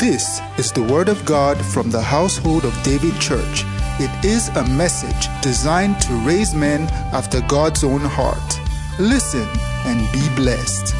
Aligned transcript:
This 0.00 0.40
is 0.56 0.72
the 0.72 0.82
Word 0.82 1.10
of 1.10 1.22
God 1.26 1.62
from 1.62 1.90
the 1.90 2.00
household 2.00 2.64
of 2.64 2.82
David 2.82 3.20
Church. 3.20 3.64
It 4.00 4.24
is 4.24 4.48
a 4.48 4.66
message 4.66 5.28
designed 5.42 6.00
to 6.00 6.14
raise 6.26 6.54
men 6.54 6.88
after 7.12 7.42
God's 7.42 7.84
own 7.84 8.00
heart. 8.00 8.58
Listen 8.98 9.46
and 9.84 10.10
be 10.10 10.26
blessed. 10.36 10.94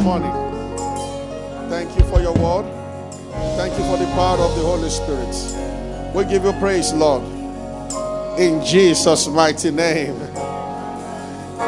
Morning. 0.00 0.32
Thank 1.68 1.96
you 1.98 2.04
for 2.04 2.20
your 2.20 2.34
word. 2.34 2.66
Thank 3.56 3.78
you 3.78 3.84
for 3.84 3.96
the 3.96 4.06
power 4.14 4.38
of 4.38 4.54
the 4.56 4.62
Holy 4.62 4.90
Spirit. 4.90 6.14
We 6.14 6.24
give 6.24 6.44
you 6.44 6.52
praise, 6.60 6.92
Lord. 6.92 7.22
In 8.38 8.64
Jesus' 8.64 9.28
mighty 9.28 9.70
name. 9.70 10.18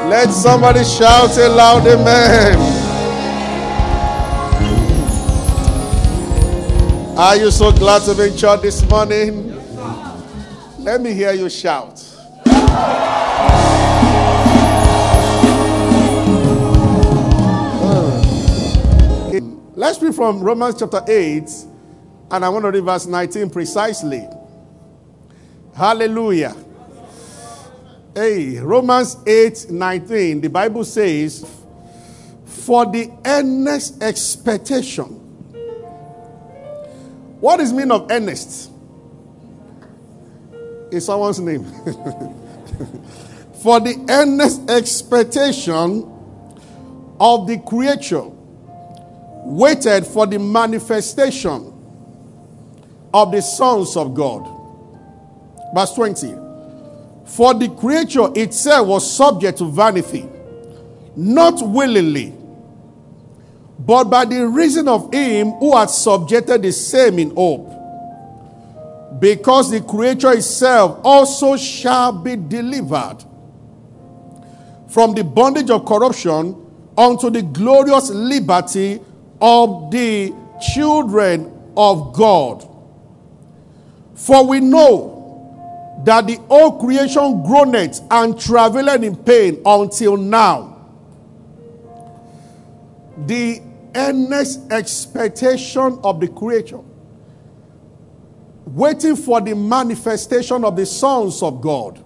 Let 0.08 0.30
somebody 0.30 0.84
shout 0.84 1.36
a 1.39 1.48
loud 1.48 1.86
amen. 1.86 2.58
Are 7.17 7.36
you 7.36 7.50
so 7.50 7.70
glad 7.72 8.02
to 8.02 8.14
be 8.14 8.25
in 8.25 8.36
church 8.36 8.62
this 8.62 8.83
morning? 8.91 9.55
Let 10.78 11.00
me 11.00 11.12
hear 11.12 11.33
you 11.33 11.48
shout. 11.48 12.02
Let's 19.84 20.00
read 20.00 20.14
from 20.14 20.40
Romans 20.40 20.77
chapter 20.78 21.02
8, 21.06 21.42
and 22.30 22.42
I 22.42 22.48
want 22.48 22.64
to 22.64 22.70
read 22.70 22.84
verse 22.84 23.04
19 23.04 23.50
precisely. 23.50 24.27
Hallelujah. 25.77 26.56
Hey, 28.14 28.60
Romans 28.60 29.18
8 29.27 29.66
19, 29.68 30.40
the 30.40 30.48
Bible 30.48 30.84
says, 30.84 31.46
For 32.46 32.86
the 32.86 33.12
earnest 33.27 34.02
expectation. 34.02 35.05
What 37.38 37.60
is 37.60 37.70
mean 37.70 37.90
of 37.90 38.10
earnest? 38.10 38.70
Is 40.90 41.05
someone's 41.05 41.40
name. 41.40 41.62
For 43.62 43.80
the 43.80 44.02
earnest 44.08 44.70
expectation 44.70 46.10
of 47.20 47.46
the 47.46 47.58
creature 47.58 48.30
waited 49.45 50.06
for 50.06 50.27
the 50.27 50.39
manifestation 50.39 51.73
of 53.12 53.31
the 53.31 53.41
sons 53.41 53.97
of 53.97 54.14
God. 54.14 54.48
Verse 55.74 55.92
20. 55.92 56.35
For 57.27 57.55
the 57.55 57.68
creature 57.68 58.29
itself 58.35 58.89
was 58.89 59.17
subject 59.17 59.58
to 59.58 59.70
vanity, 59.70 60.29
not 61.17 61.61
willingly, 61.67 62.35
but 63.79 64.05
by 64.05 64.24
the 64.24 64.46
reason 64.46 64.89
of 64.89 65.13
him 65.13 65.51
who 65.52 65.77
had 65.77 65.91
subjected 65.91 66.63
the 66.63 66.73
same 66.73 67.18
in 67.18 67.35
hope. 67.35 67.70
Because 69.20 69.70
the 69.70 69.80
creature 69.80 70.33
itself 70.33 71.01
also 71.05 71.57
shall 71.57 72.13
be 72.13 72.36
delivered 72.36 73.18
from 74.89 75.14
the 75.14 75.24
bondage 75.24 75.70
of 75.70 75.85
corruption 75.85 76.55
unto 76.97 77.30
the 77.30 77.42
glorious 77.42 78.11
liberty 78.11 79.01
of 79.44 79.90
the 79.90 80.34
children 80.72 81.52
of 81.77 82.14
God. 82.14 82.66
For 84.14 84.46
we 84.46 84.58
know 84.58 86.00
that 86.02 86.27
the 86.27 86.36
whole 86.48 86.80
creation 86.80 87.42
groaneth 87.42 88.00
and 88.10 88.40
travaileth 88.40 89.02
in 89.02 89.14
pain 89.16 89.60
until 89.66 90.16
now. 90.16 90.88
The 93.27 93.60
earnest 93.94 94.72
expectation 94.72 95.98
of 96.02 96.20
the 96.20 96.28
creature, 96.28 96.80
waiting 98.64 99.14
for 99.14 99.42
the 99.42 99.55
manifestation 99.55 100.64
of 100.64 100.74
the 100.74 100.86
sons 100.86 101.42
of 101.42 101.61
God. 101.61 102.02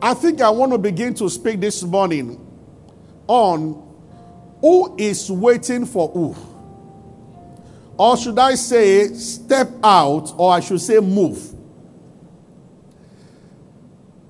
I 0.00 0.14
think 0.14 0.40
I 0.40 0.48
want 0.48 0.72
to 0.72 0.78
begin 0.78 1.12
to 1.16 1.28
speak 1.28 1.60
this 1.60 1.82
morning 1.82 2.40
on 3.26 3.91
who 4.62 4.94
is 4.96 5.30
waiting 5.30 5.84
for 5.84 6.08
who. 6.08 6.34
Or 7.98 8.16
should 8.16 8.38
I 8.38 8.54
say, 8.54 9.08
step 9.12 9.68
out, 9.84 10.32
or 10.38 10.52
I 10.52 10.60
should 10.60 10.80
say, 10.80 10.98
move. 10.98 11.54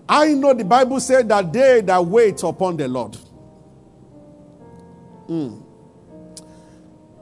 I 0.09 0.29
know 0.35 0.53
the 0.53 0.65
Bible 0.65 0.99
said 1.01 1.29
that 1.29 1.53
they 1.53 1.81
that 1.83 2.05
wait 2.05 2.43
upon 2.43 2.77
the 2.77 2.89
Lord. 2.89 3.17
Mm. 5.29 5.63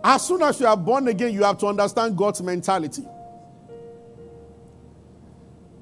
As 0.03 0.27
soon 0.27 0.43
as 0.43 0.59
you 0.59 0.67
are 0.67 0.77
born 0.77 1.07
again, 1.09 1.35
you 1.35 1.45
have 1.45 1.59
to 1.59 1.67
understand 1.67 2.17
God's 2.17 2.41
mentality. 2.41 3.05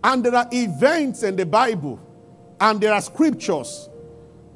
And 0.02 0.24
there 0.24 0.34
are 0.34 0.48
events 0.50 1.22
in 1.22 1.36
the 1.36 1.46
Bible, 1.46 2.00
and 2.60 2.80
there 2.80 2.92
are 2.92 3.00
scriptures. 3.00 3.88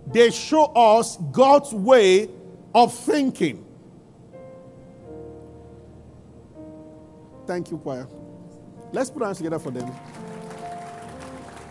They 0.07 0.31
show 0.31 0.65
us 0.65 1.17
God's 1.31 1.73
way 1.73 2.29
of 2.75 2.95
thinking. 2.95 3.65
Thank 7.47 7.71
you, 7.71 7.79
choir. 7.79 8.07
Let's 8.93 9.11
put 9.11 9.23
our 9.23 9.29
hands 9.29 9.39
together 9.39 9.59
for 9.59 9.71
them. 9.71 9.91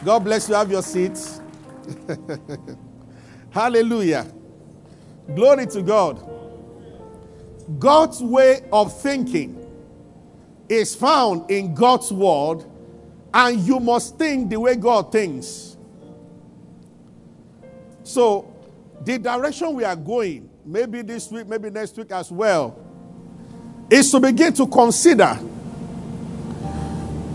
God 0.04 0.20
bless 0.20 0.50
you. 0.50 0.56
Have 0.56 0.72
your 0.72 0.82
seats. 0.82 1.42
Hallelujah. 3.52 4.28
Glory 5.36 5.68
to 5.68 5.82
God. 5.82 6.28
God's 7.80 8.22
way 8.22 8.62
of 8.72 9.00
thinking 9.02 9.58
is 10.68 10.96
found 10.96 11.50
in 11.52 11.74
God's 11.74 12.12
word, 12.12 12.66
and 13.34 13.60
you 13.60 13.80
must 13.80 14.18
think 14.18 14.50
the 14.50 14.60
way 14.60 14.76
God 14.76 15.12
thinks. 15.12 15.78
So, 18.04 18.54
the 19.02 19.18
direction 19.20 19.74
we 19.74 19.84
are 19.84 19.96
going, 19.96 20.51
maybe 20.66 21.02
this 21.02 21.32
week, 21.32 21.48
maybe 21.48 21.70
next 21.70 21.98
week 21.98 22.12
as 22.12 22.32
well, 22.32 22.78
is 23.90 24.12
to 24.12 24.20
begin 24.20 24.54
to 24.54 24.68
consider 24.68 25.34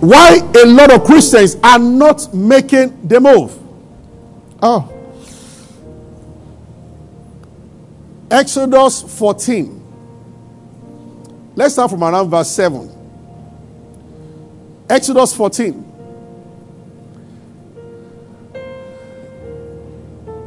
why 0.00 0.38
a 0.62 0.66
lot 0.66 0.92
of 0.92 1.04
Christians 1.04 1.56
are 1.62 1.78
not 1.78 2.32
making 2.32 3.08
the 3.08 3.20
move. 3.20 3.58
Oh. 4.62 4.92
Exodus 8.30 9.02
14. 9.18 9.82
Let's 11.54 11.74
start 11.74 11.90
from 11.90 12.04
around 12.04 12.30
verse 12.30 12.50
7. 12.50 12.92
Exodus 14.88 15.34
14. 15.34 15.82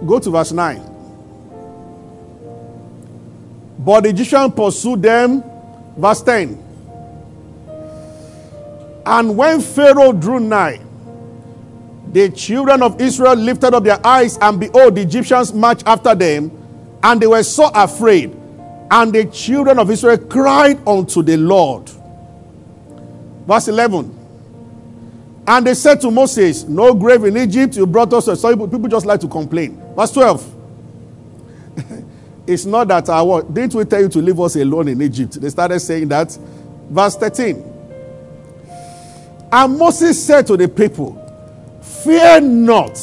Go 0.05 0.19
to 0.19 0.29
verse 0.29 0.51
9. 0.51 0.88
But 3.79 4.01
the 4.01 4.09
Egyptians 4.09 4.53
pursued 4.53 5.01
them. 5.01 5.41
Verse 5.97 6.21
10. 6.21 6.65
And 9.05 9.37
when 9.37 9.61
Pharaoh 9.61 10.11
drew 10.11 10.39
nigh, 10.39 10.81
the 12.11 12.29
children 12.29 12.83
of 12.83 12.99
Israel 12.99 13.35
lifted 13.35 13.73
up 13.73 13.83
their 13.83 14.05
eyes, 14.05 14.37
and 14.41 14.59
behold, 14.59 14.95
the 14.95 15.01
Egyptians 15.01 15.53
marched 15.53 15.83
after 15.85 16.13
them, 16.13 16.51
and 17.01 17.21
they 17.21 17.27
were 17.27 17.41
so 17.43 17.71
afraid. 17.73 18.35
And 18.91 19.13
the 19.13 19.25
children 19.25 19.79
of 19.79 19.89
Israel 19.89 20.17
cried 20.17 20.85
unto 20.87 21.23
the 21.23 21.37
Lord. 21.37 21.89
Verse 23.47 23.67
11. 23.67 24.17
And 25.47 25.65
they 25.65 25.73
said 25.73 26.01
to 26.01 26.11
Moses, 26.11 26.65
No 26.65 26.93
grave 26.93 27.23
in 27.23 27.37
Egypt, 27.37 27.77
you 27.77 27.87
brought 27.87 28.11
us. 28.13 28.27
a 28.27 28.35
So 28.35 28.55
people 28.67 28.87
just 28.89 29.05
like 29.05 29.19
to 29.21 29.27
complain. 29.27 29.81
Verse 29.95 30.11
12. 30.11 30.58
It's 32.49 32.65
not 32.65 32.87
that 32.87 33.07
I 33.09 33.21
want. 33.21 33.53
Didn't 33.53 33.75
we 33.75 33.85
tell 33.85 34.01
you 34.01 34.09
to 34.09 34.19
leave 34.19 34.39
us 34.39 34.55
alone 34.55 34.87
in 34.87 34.99
Egypt? 35.03 35.39
They 35.39 35.51
started 35.51 35.79
saying 35.79 36.07
that. 36.07 36.35
Verse 36.89 37.15
13. 37.15 37.63
And 39.51 39.77
Moses 39.77 40.25
said 40.25 40.47
to 40.47 40.57
the 40.57 40.67
people, 40.67 41.13
Fear 42.03 42.41
not. 42.41 42.99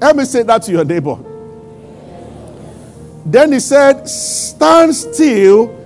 Let 0.00 0.16
me 0.16 0.24
say 0.24 0.42
that 0.44 0.62
to 0.62 0.72
your 0.72 0.86
neighbor. 0.86 1.18
Then 3.26 3.52
he 3.52 3.60
said, 3.60 4.08
Stand 4.08 4.94
still 4.94 5.76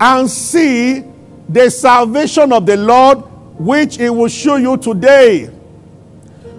and 0.00 0.28
see 0.28 1.04
the 1.48 1.70
salvation 1.70 2.52
of 2.52 2.66
the 2.66 2.78
Lord, 2.78 3.18
which 3.60 3.98
he 3.98 4.10
will 4.10 4.26
show 4.26 4.56
you 4.56 4.76
today. 4.76 5.50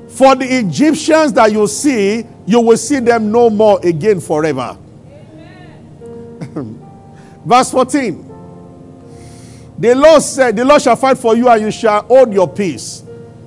For 0.08 0.36
the 0.36 0.46
Egyptians 0.46 1.34
that 1.34 1.52
you 1.52 1.68
see, 1.68 2.26
you 2.46 2.62
will 2.62 2.78
see 2.78 3.02
them 3.02 3.30
no 3.30 3.50
more 3.50 3.86
again 3.86 4.22
forever. 4.22 4.78
Verse 7.46 7.72
14. 7.72 8.30
The 9.78 9.96
Lord 9.96 10.22
said, 10.22 10.56
The 10.56 10.64
Lord 10.64 10.82
shall 10.82 10.96
fight 10.96 11.18
for 11.18 11.36
you 11.36 11.50
and 11.50 11.62
you 11.62 11.72
shall 11.72 12.04
hold 12.04 12.34
your 12.34 12.48
peace. 12.48 13.04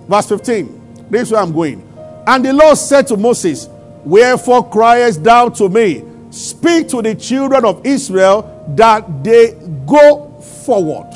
Verse 0.09 0.29
15. 0.29 1.07
This 1.09 1.23
is 1.23 1.33
where 1.33 1.41
I'm 1.41 1.53
going. 1.53 1.83
And 2.27 2.45
the 2.45 2.53
Lord 2.53 2.77
said 2.77 3.07
to 3.09 3.17
Moses, 3.17 3.69
Wherefore 4.05 4.69
criest 4.69 5.23
thou 5.23 5.49
to 5.51 5.69
me? 5.69 6.05
Speak 6.31 6.89
to 6.89 7.01
the 7.01 7.15
children 7.15 7.65
of 7.65 7.85
Israel 7.87 8.65
that 8.77 9.25
they 9.25 9.53
go 9.87 10.41
forward. 10.41 11.13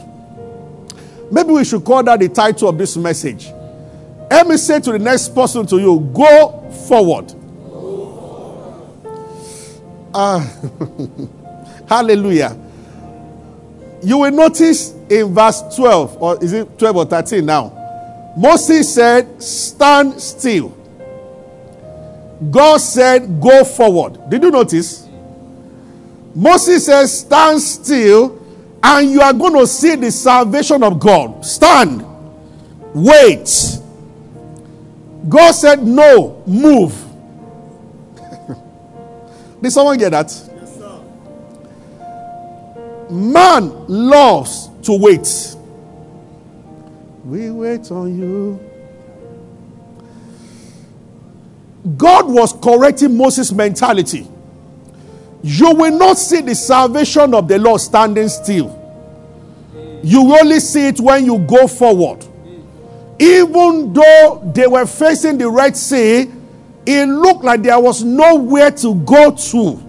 Maybe 1.30 1.50
we 1.50 1.64
should 1.64 1.84
call 1.84 2.02
that 2.04 2.18
the 2.20 2.28
title 2.28 2.68
of 2.68 2.78
this 2.78 2.96
message. 2.96 3.48
Let 4.30 4.46
me 4.46 4.56
say 4.56 4.80
to 4.80 4.92
the 4.92 4.98
next 4.98 5.34
person 5.34 5.66
to 5.66 5.78
you, 5.78 6.00
go 6.14 6.70
forward. 6.88 7.34
Uh, 10.12 10.48
hallelujah. 11.90 12.56
You 14.02 14.18
will 14.18 14.30
notice 14.30 14.94
in 15.10 15.34
verse 15.34 15.60
12, 15.74 16.22
or 16.22 16.42
is 16.42 16.52
it 16.52 16.78
12 16.78 16.96
or 16.96 17.04
13 17.04 17.44
now? 17.44 18.32
Moses 18.36 18.94
said, 18.94 19.42
Stand 19.42 20.20
still. 20.20 20.68
God 22.50 22.78
said, 22.78 23.40
Go 23.40 23.64
forward. 23.64 24.30
Did 24.30 24.44
you 24.44 24.50
notice? 24.52 25.08
Moses 26.34 26.86
says, 26.86 27.20
Stand 27.20 27.60
still, 27.60 28.40
and 28.82 29.10
you 29.10 29.20
are 29.20 29.32
going 29.32 29.58
to 29.58 29.66
see 29.66 29.96
the 29.96 30.12
salvation 30.12 30.82
of 30.84 31.00
God. 31.00 31.44
Stand. 31.44 32.06
Wait. 32.94 33.78
God 35.28 35.52
said, 35.52 35.82
No, 35.82 36.42
move. 36.46 36.94
Did 39.60 39.72
someone 39.72 39.98
get 39.98 40.10
that? 40.10 40.49
Man 43.10 43.86
loves 43.88 44.68
to 44.82 44.96
wait. 44.98 45.56
We 47.24 47.50
wait 47.50 47.90
on 47.90 48.18
you. 48.18 48.60
God 51.96 52.28
was 52.28 52.52
correcting 52.52 53.16
Moses' 53.16 53.52
mentality. 53.52 54.26
You 55.42 55.74
will 55.74 55.96
not 55.96 56.18
see 56.18 56.40
the 56.42 56.54
salvation 56.54 57.34
of 57.34 57.48
the 57.48 57.58
Lord 57.58 57.80
standing 57.80 58.28
still. 58.28 58.76
You 60.02 60.36
only 60.38 60.60
see 60.60 60.88
it 60.88 61.00
when 61.00 61.24
you 61.24 61.38
go 61.38 61.66
forward. 61.66 62.26
Even 63.18 63.92
though 63.92 64.52
they 64.54 64.66
were 64.66 64.86
facing 64.86 65.38
the 65.38 65.50
Red 65.50 65.76
Sea, 65.76 66.30
it 66.86 67.06
looked 67.06 67.44
like 67.44 67.62
there 67.62 67.78
was 67.78 68.02
nowhere 68.02 68.70
to 68.70 68.94
go 68.94 69.30
to. 69.30 69.82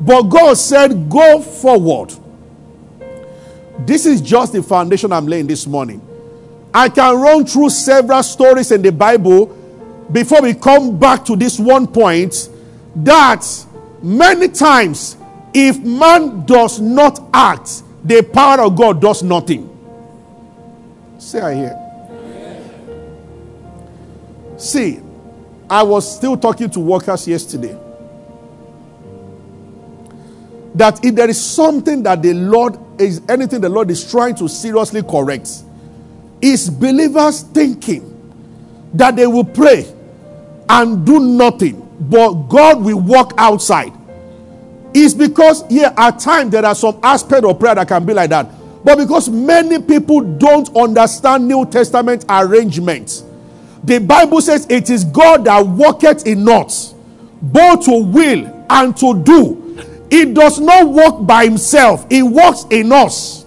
But 0.00 0.22
God 0.24 0.56
said, 0.56 1.08
Go 1.08 1.40
forward. 1.40 2.14
This 3.86 4.06
is 4.06 4.20
just 4.20 4.52
the 4.52 4.62
foundation 4.62 5.12
I'm 5.12 5.26
laying 5.26 5.46
this 5.46 5.66
morning. 5.66 6.00
I 6.72 6.88
can 6.88 7.16
run 7.20 7.46
through 7.46 7.70
several 7.70 8.22
stories 8.22 8.70
in 8.70 8.82
the 8.82 8.92
Bible 8.92 9.46
before 10.12 10.42
we 10.42 10.54
come 10.54 10.98
back 10.98 11.24
to 11.26 11.36
this 11.36 11.58
one 11.58 11.86
point 11.86 12.48
that 12.96 13.44
many 14.02 14.48
times, 14.48 15.16
if 15.52 15.78
man 15.80 16.44
does 16.46 16.80
not 16.80 17.20
act, 17.32 17.82
the 18.04 18.22
power 18.22 18.62
of 18.62 18.76
God 18.76 19.00
does 19.00 19.22
nothing. 19.22 19.66
Say, 21.18 21.40
I 21.40 21.54
hear. 21.54 21.76
See, 24.56 25.00
I 25.68 25.82
was 25.82 26.16
still 26.16 26.36
talking 26.36 26.70
to 26.70 26.80
workers 26.80 27.26
yesterday. 27.26 27.78
That 30.74 31.04
if 31.04 31.14
there 31.14 31.28
is 31.28 31.42
something 31.42 32.02
that 32.04 32.22
the 32.22 32.34
Lord 32.34 32.78
is 33.00 33.22
anything 33.28 33.60
the 33.60 33.68
Lord 33.68 33.90
is 33.90 34.08
trying 34.10 34.34
to 34.36 34.48
seriously 34.48 35.02
correct, 35.02 35.62
is 36.40 36.70
believers 36.70 37.42
thinking 37.42 38.06
that 38.94 39.16
they 39.16 39.26
will 39.26 39.44
pray 39.44 39.92
and 40.68 41.04
do 41.04 41.18
nothing, 41.18 41.86
but 42.00 42.32
God 42.48 42.82
will 42.82 43.00
walk 43.00 43.34
outside. 43.38 43.92
It's 44.94 45.14
because, 45.14 45.64
yeah, 45.70 45.94
at 45.96 46.18
times 46.18 46.50
there 46.50 46.64
are 46.64 46.74
some 46.74 46.98
aspect 47.02 47.44
of 47.44 47.58
prayer 47.58 47.74
that 47.74 47.88
can 47.88 48.04
be 48.04 48.14
like 48.14 48.30
that. 48.30 48.48
But 48.84 48.96
because 48.96 49.28
many 49.28 49.80
people 49.80 50.20
don't 50.20 50.74
understand 50.76 51.46
New 51.46 51.66
Testament 51.66 52.24
arrangements, 52.28 53.24
the 53.84 53.98
Bible 53.98 54.40
says 54.40 54.66
it 54.68 54.90
is 54.90 55.04
God 55.04 55.44
that 55.44 55.64
worketh 55.66 56.26
in 56.26 56.48
us, 56.48 56.94
both 57.40 57.84
to 57.84 58.02
will 58.02 58.66
and 58.68 58.96
to 58.96 59.22
do. 59.22 59.69
It 60.10 60.34
does 60.34 60.58
not 60.58 60.88
work 60.88 61.26
by 61.26 61.44
himself, 61.44 62.06
it 62.10 62.22
works 62.22 62.64
in 62.70 62.92
us. 62.92 63.44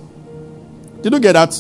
Did 1.02 1.14
you 1.14 1.20
get 1.20 1.34
that? 1.34 1.54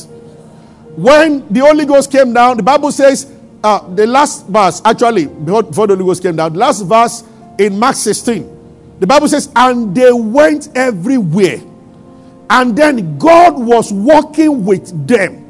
When 0.95 1.51
the 1.51 1.59
Holy 1.59 1.85
Ghost 1.85 2.11
came 2.11 2.33
down, 2.33 2.57
the 2.57 2.63
Bible 2.63 2.91
says, 2.91 3.31
uh, 3.63 3.79
the 3.93 4.05
last 4.07 4.47
verse, 4.47 4.81
actually, 4.85 5.25
before, 5.27 5.63
before 5.63 5.87
the 5.87 5.95
Holy 5.95 6.05
Ghost 6.05 6.21
came 6.21 6.35
down, 6.35 6.53
the 6.53 6.59
last 6.59 6.81
verse 6.81 7.23
in 7.57 7.77
Mark 7.77 7.95
16, 7.95 8.97
the 8.99 9.07
Bible 9.07 9.27
says, 9.27 9.51
and 9.55 9.95
they 9.95 10.13
went 10.13 10.69
everywhere. 10.75 11.59
And 12.49 12.75
then 12.77 13.17
God 13.17 13.57
was 13.57 13.91
walking 13.91 14.63
with 14.63 15.07
them. 15.07 15.43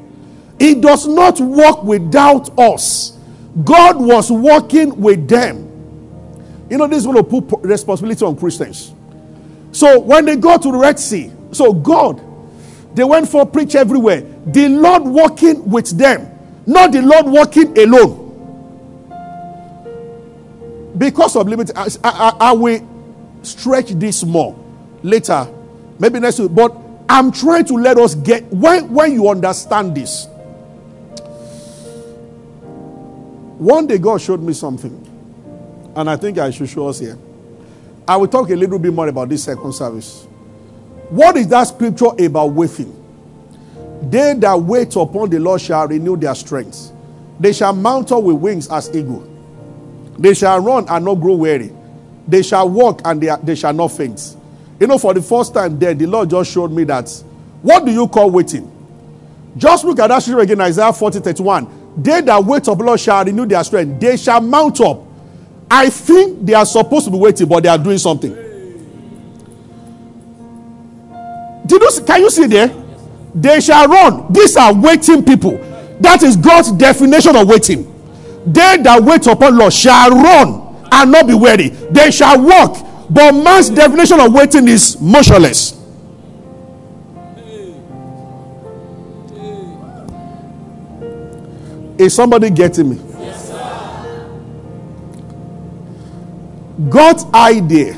He 0.58 0.76
does 0.76 1.08
not 1.08 1.40
work 1.40 1.84
without 1.84 2.58
us. 2.58 3.18
God 3.64 3.98
was 3.98 4.32
walking 4.32 5.00
with 5.00 5.28
them. 5.28 5.70
You 6.70 6.78
know, 6.78 6.88
this 6.88 7.04
to 7.04 7.24
put 7.24 7.62
responsibility 7.62 8.26
on 8.26 8.38
Christians. 8.38 8.94
So 9.74 10.00
when 10.00 10.26
they 10.26 10.38
go 10.38 10.58
to 10.58 10.72
the 10.72 10.78
Red 10.78 11.00
Sea, 11.00 11.32
so 11.52 11.74
God, 11.74 12.22
they 12.96 13.04
went 13.04 13.28
for 13.28 13.46
preach 13.46 13.76
everywhere. 13.76 14.22
The 14.46 14.70
Lord 14.70 15.04
walking 15.04 15.70
with 15.70 15.98
them, 15.98 16.30
not 16.66 16.92
the 16.92 17.02
Lord 17.02 17.26
walking 17.26 17.78
alone. 17.78 18.22
Because 20.98 21.36
of 21.36 21.48
limit, 21.48 21.72
I, 21.76 21.88
I, 22.04 22.38
I 22.40 22.52
will 22.54 22.88
stretch 23.42 23.90
this 23.90 24.24
more 24.24 24.58
later, 25.02 25.48
maybe 26.00 26.20
next 26.20 26.40
week. 26.40 26.54
But 26.54 26.74
I'm 27.10 27.32
trying 27.32 27.66
to 27.66 27.74
let 27.74 27.98
us 27.98 28.16
get 28.16 28.44
when 28.46 28.94
when 28.94 29.12
you 29.12 29.28
understand 29.28 29.96
this 29.96 30.28
One 33.64 33.88
day, 33.88 33.98
God 33.98 34.20
showed 34.20 34.42
me 34.42 34.52
something, 34.52 34.92
and 35.96 36.10
I 36.10 36.18
think 36.18 36.38
I 36.38 36.50
should 36.50 36.68
show 36.68 36.90
us 36.90 37.00
here. 37.00 37.18
I 38.08 38.18
will 38.18 38.28
talk 38.28 38.50
a 38.50 38.56
little 38.56 38.80
bit 38.80 38.94
more 38.94 39.08
about 39.08 39.30
this 39.30 39.44
second 39.44 39.74
service. 39.74 40.26
What 41.10 41.38
is 41.38 41.48
that 41.50 41.64
scripture 41.66 42.08
about 42.20 42.48
waiting? 42.48 43.00
They 44.10 44.34
that 44.34 44.60
wait 44.60 44.96
upon 44.96 45.30
the 45.30 45.40
Lord 45.40 45.62
shall 45.62 45.88
renew 45.88 46.18
their 46.18 46.36
strength. 46.36 46.92
They 47.40 47.54
shall 47.54 47.74
mount 47.74 48.12
up 48.12 48.24
with 48.24 48.36
wings 48.38 48.70
as 48.70 48.94
eagle. 48.96 49.30
They 50.18 50.34
shall 50.34 50.60
run 50.60 50.86
and 50.90 51.06
not 51.06 51.16
grow 51.16 51.36
weary. 51.36 51.72
They 52.28 52.42
shall 52.44 52.70
walk 52.70 53.02
and 53.06 53.22
they, 53.22 53.34
they 53.44 53.56
shall 53.56 53.74
not 53.74 53.90
faint. 53.90 54.36
You 54.80 54.88
know, 54.88 54.98
for 54.98 55.14
the 55.14 55.22
first 55.22 55.54
time 55.54 55.80
there, 55.80 55.94
the 55.94 56.06
Lord 56.06 56.30
just 56.30 56.52
showed 56.52 56.72
me 56.72 56.84
that. 56.86 57.10
What 57.62 57.86
do 57.86 57.92
you 57.92 58.08
call 58.08 58.30
waiting? 58.30 58.70
Just 59.56 59.86
look 59.86 60.00
at 60.00 60.08
that 60.08 60.20
scripture 60.20 60.42
again, 60.42 60.62
Isaiah 60.62 60.92
40 60.92 61.20
31. 61.20 61.94
They 61.98 62.22
that 62.22 62.44
wait 62.44 62.64
upon 62.64 62.78
the 62.80 62.84
Lord 62.84 63.00
shall 63.00 63.24
renew 63.24 63.46
their 63.46 63.64
strength. 63.64 64.00
They 64.00 64.18
shall 64.18 64.42
mount 64.42 64.82
up. 64.82 65.02
I 65.70 65.90
think 65.90 66.46
they 66.46 66.54
are 66.54 66.66
supposed 66.66 67.06
to 67.06 67.12
be 67.12 67.18
waiting, 67.18 67.48
but 67.48 67.64
they 67.64 67.70
are 67.70 67.78
doing 67.78 67.98
something. 67.98 68.34
Did 71.66 71.82
you 71.82 71.92
see, 71.92 72.04
can 72.04 72.22
you 72.22 72.30
see 72.30 72.46
there? 72.48 72.68
They 73.34 73.60
shall 73.62 73.88
run. 73.88 74.32
These 74.32 74.58
are 74.58 74.74
waiting 74.74 75.24
people. 75.24 75.58
That 76.00 76.22
is 76.24 76.36
God's 76.36 76.72
definition 76.74 77.36
of 77.36 77.48
waiting. 77.48 77.90
They 78.46 78.78
that 78.84 79.02
wait 79.02 79.26
upon 79.28 79.58
Lord 79.58 79.74
shall 79.74 80.10
run 80.12 80.86
and 80.92 81.12
not 81.12 81.28
be 81.28 81.34
weary. 81.34 81.70
They 81.70 82.12
shall 82.12 82.42
walk. 82.42 82.86
But 83.10 83.32
man's 83.32 83.70
definition 83.70 84.20
of 84.20 84.34
waiting 84.34 84.68
is 84.68 85.00
motionless. 85.00 85.80
Is 91.98 92.14
somebody 92.14 92.50
getting 92.50 92.90
me? 92.90 93.13
God's 96.90 97.26
idea 97.34 97.96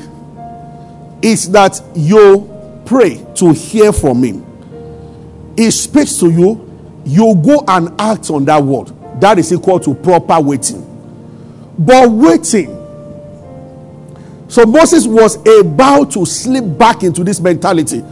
is 1.22 1.50
that 1.50 1.80
you 1.94 2.82
pray 2.84 3.24
to 3.36 3.52
hear 3.52 3.92
from 3.92 4.22
Him. 4.22 5.54
He 5.56 5.70
speaks 5.70 6.18
to 6.20 6.30
you, 6.30 7.02
you 7.04 7.34
go 7.44 7.64
and 7.66 7.98
act 8.00 8.30
on 8.30 8.44
that 8.46 8.62
word. 8.62 8.92
That 9.20 9.38
is 9.38 9.52
equal 9.52 9.80
to 9.80 9.94
proper 9.94 10.40
waiting. 10.40 10.82
But 11.78 12.10
waiting, 12.10 12.76
so 14.48 14.64
Moses 14.64 15.06
was 15.06 15.36
about 15.46 16.12
to 16.12 16.24
slip 16.24 16.78
back 16.78 17.02
into 17.02 17.24
this 17.24 17.40
mentality. 17.40 18.02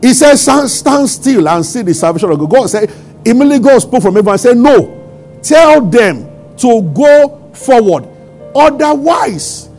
He 0.00 0.14
said, 0.14 0.36
Stand 0.36 1.08
still 1.08 1.48
and 1.48 1.64
see 1.64 1.82
the 1.82 1.94
salvation 1.94 2.30
of 2.30 2.38
God. 2.38 2.50
God 2.50 2.66
said, 2.66 2.90
immediately 3.24 3.60
God 3.60 3.78
spoke 3.78 4.02
from 4.02 4.14
heaven 4.14 4.32
and 4.32 4.40
said, 4.40 4.56
No, 4.56 5.38
tell 5.42 5.80
them 5.80 6.56
to 6.56 6.82
go 6.94 7.50
forward. 7.54 8.08
Otherwise, 8.54 9.69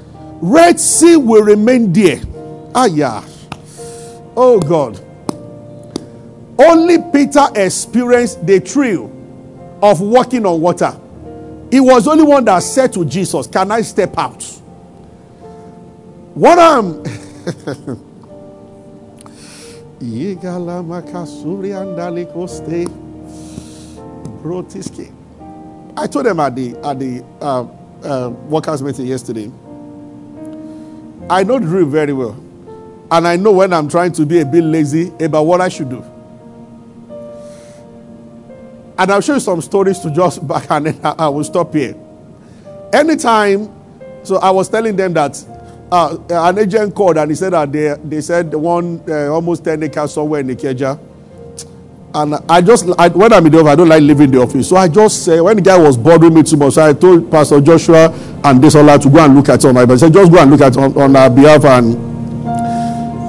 Red 0.42 0.80
Sea 0.80 1.18
will 1.18 1.44
remain 1.44 1.94
there. 1.94 2.22
Ah, 2.76 2.86
yeah. 2.86 3.24
Oh, 4.36 4.60
God. 4.60 5.00
Only 6.60 6.98
Peter 7.14 7.46
experienced 7.56 8.46
the 8.46 8.60
thrill 8.60 9.12
of 9.84 10.02
walking 10.02 10.46
on 10.46 10.62
water. 10.62 11.00
He 11.72 11.80
was 11.80 12.08
only 12.08 12.24
one 12.24 12.46
that 12.46 12.60
said 12.64 12.94
to 12.94 13.06
Jesus, 13.06 13.48
Can 13.48 13.72
I 13.72 13.82
step 13.82 14.18
out? 14.18 14.44
What 16.34 16.60
I'm. 16.60 17.04
I 25.98 26.08
told 26.08 26.26
them 26.26 26.40
at 26.40 26.56
the 26.56 26.76
at 26.84 27.00
the 27.00 27.24
uh, 27.42 27.68
uh, 28.04 28.30
workers 28.30 28.82
meeting 28.82 29.06
yesterday. 29.08 29.52
I 31.30 31.44
know 31.44 31.60
the 31.60 31.66
drill 31.66 31.86
very 31.86 32.14
well, 32.14 32.38
and 33.12 33.28
I 33.28 33.36
know 33.36 33.52
when 33.52 33.74
I'm 33.74 33.88
trying 33.90 34.12
to 34.14 34.26
be 34.26 34.40
a 34.40 34.46
bit 34.46 34.64
lazy 34.64 35.12
about 35.20 35.44
what 35.44 35.62
I 35.62 35.70
should 35.70 35.90
do. 35.90 36.04
And 38.98 39.12
I'll 39.12 39.22
show 39.22 39.34
you 39.36 39.40
some 39.40 39.62
stories 39.62 40.00
to 40.00 40.12
just 40.12 40.46
back, 40.48 40.70
and 40.70 40.88
then 40.88 41.00
I 41.04 41.30
will 41.30 41.44
stop 41.44 41.74
here. 41.74 41.96
Anytime, 42.94 43.72
so 44.24 44.38
I 44.38 44.52
was 44.52 44.70
telling 44.70 44.96
them 44.96 45.14
that 45.14 45.44
uh, 45.92 46.18
an 46.30 46.58
agent 46.60 46.96
called 46.96 47.18
and 47.18 47.30
he 47.32 47.36
said 47.36 47.52
that 47.52 47.72
they, 47.72 47.96
they 48.04 48.22
said 48.22 48.54
one 48.54 49.02
uh, 49.08 49.28
almost 49.28 49.64
10 49.66 49.84
acres 49.84 50.14
somewhere 50.14 50.40
in 50.40 50.48
Ikeja. 50.48 51.00
And 52.14 52.36
I 52.50 52.62
just, 52.62 52.86
I, 52.98 53.08
when 53.10 53.32
I'm 53.32 53.46
in 53.46 53.52
the 53.52 53.60
office, 53.60 53.72
I 53.72 53.76
don't 53.76 53.90
like 53.90 54.02
leaving 54.02 54.32
the 54.32 54.42
office. 54.42 54.68
So 54.70 54.76
I 54.76 54.88
just 54.88 55.28
when 55.28 55.56
the 55.56 55.62
guy 55.62 55.78
was 55.78 55.98
bothering 55.98 56.34
me 56.34 56.44
too 56.44 56.58
much, 56.58 56.74
so 56.74 56.86
I 56.86 56.94
told 56.94 57.32
Pastor 57.32 57.62
Joshua 57.62 58.10
and 58.44 58.62
Desola 58.62 59.00
to 59.02 59.10
go 59.10 59.24
and 59.24 59.36
look 59.36 59.50
at 59.50 59.64
my 59.74 59.82
I 59.82 59.96
said, 59.98 60.14
just 60.14 60.32
go 60.32 60.40
and 60.40 60.52
look 60.52 60.62
at 60.62 60.76
on, 60.78 60.96
on 60.98 61.16
our 61.16 61.30
behalf. 61.30 61.64
And, 61.66 61.96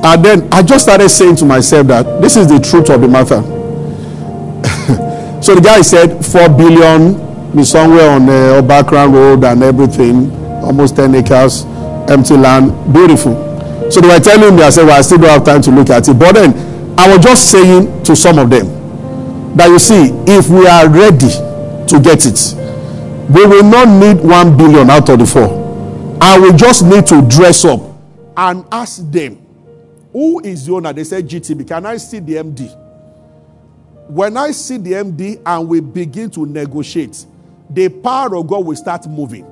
and 0.04 0.24
then 0.24 0.48
I 0.52 0.62
just 0.62 0.84
started 0.84 1.08
saying 1.08 1.36
to 1.36 1.44
myself 1.44 1.86
that 1.88 2.20
this 2.22 2.36
is 2.36 2.48
the 2.48 2.58
truth 2.58 2.90
of 2.90 3.00
the 3.00 3.08
matter. 3.08 3.42
so 5.42 5.54
the 5.54 5.60
guy 5.60 5.80
said, 5.82 6.24
4 6.24 6.48
billion 6.50 7.58
is 7.58 7.70
somewhere 7.70 8.10
on 8.10 8.26
the 8.26 8.56
uh, 8.58 8.62
background 8.62 9.14
road 9.14 9.44
and 9.44 9.62
everything, 9.62 10.30
almost 10.64 10.96
10 10.96 11.14
acres 11.14 11.64
empty 12.08 12.36
land, 12.36 12.72
beautiful. 12.92 13.34
So 13.90 14.00
they 14.00 14.08
were 14.08 14.20
telling 14.20 14.56
me, 14.56 14.62
I 14.62 14.70
said, 14.70 14.86
well, 14.86 14.98
I 14.98 15.02
still 15.02 15.18
don't 15.18 15.30
have 15.30 15.44
time 15.44 15.62
to 15.62 15.70
look 15.70 15.90
at 15.90 16.08
it. 16.08 16.18
But 16.18 16.32
then 16.32 16.52
I 16.98 17.14
was 17.14 17.24
just 17.24 17.50
saying 17.50 18.02
to 18.04 18.16
some 18.16 18.38
of 18.38 18.50
them 18.50 18.66
that 19.56 19.68
you 19.68 19.78
see, 19.78 20.10
if 20.26 20.48
we 20.48 20.66
are 20.66 20.88
ready 20.88 21.28
to 21.88 22.00
get 22.02 22.24
it, 22.26 22.61
we 23.30 23.46
will 23.46 23.64
not 23.64 23.88
need 23.88 24.22
one 24.22 24.56
billion 24.56 24.90
out 24.90 25.08
of 25.08 25.18
the 25.18 25.26
four. 25.26 26.18
I 26.20 26.38
will 26.38 26.56
just 26.56 26.84
need 26.84 27.06
to 27.08 27.22
dress 27.28 27.64
up 27.64 27.80
and 28.36 28.64
ask 28.72 29.10
them, 29.10 29.38
who 30.12 30.40
is 30.40 30.66
the 30.66 30.74
owner? 30.74 30.92
They 30.92 31.04
said 31.04 31.28
GTB. 31.28 31.66
Can 31.66 31.86
I 31.86 31.96
see 31.96 32.18
the 32.18 32.34
MD? 32.34 32.78
When 34.08 34.36
I 34.36 34.50
see 34.50 34.76
the 34.76 34.92
MD 34.92 35.40
and 35.44 35.68
we 35.68 35.80
begin 35.80 36.30
to 36.32 36.44
negotiate, 36.44 37.24
the 37.70 37.88
power 37.88 38.36
of 38.36 38.46
God 38.46 38.66
will 38.66 38.76
start 38.76 39.06
moving. 39.06 39.46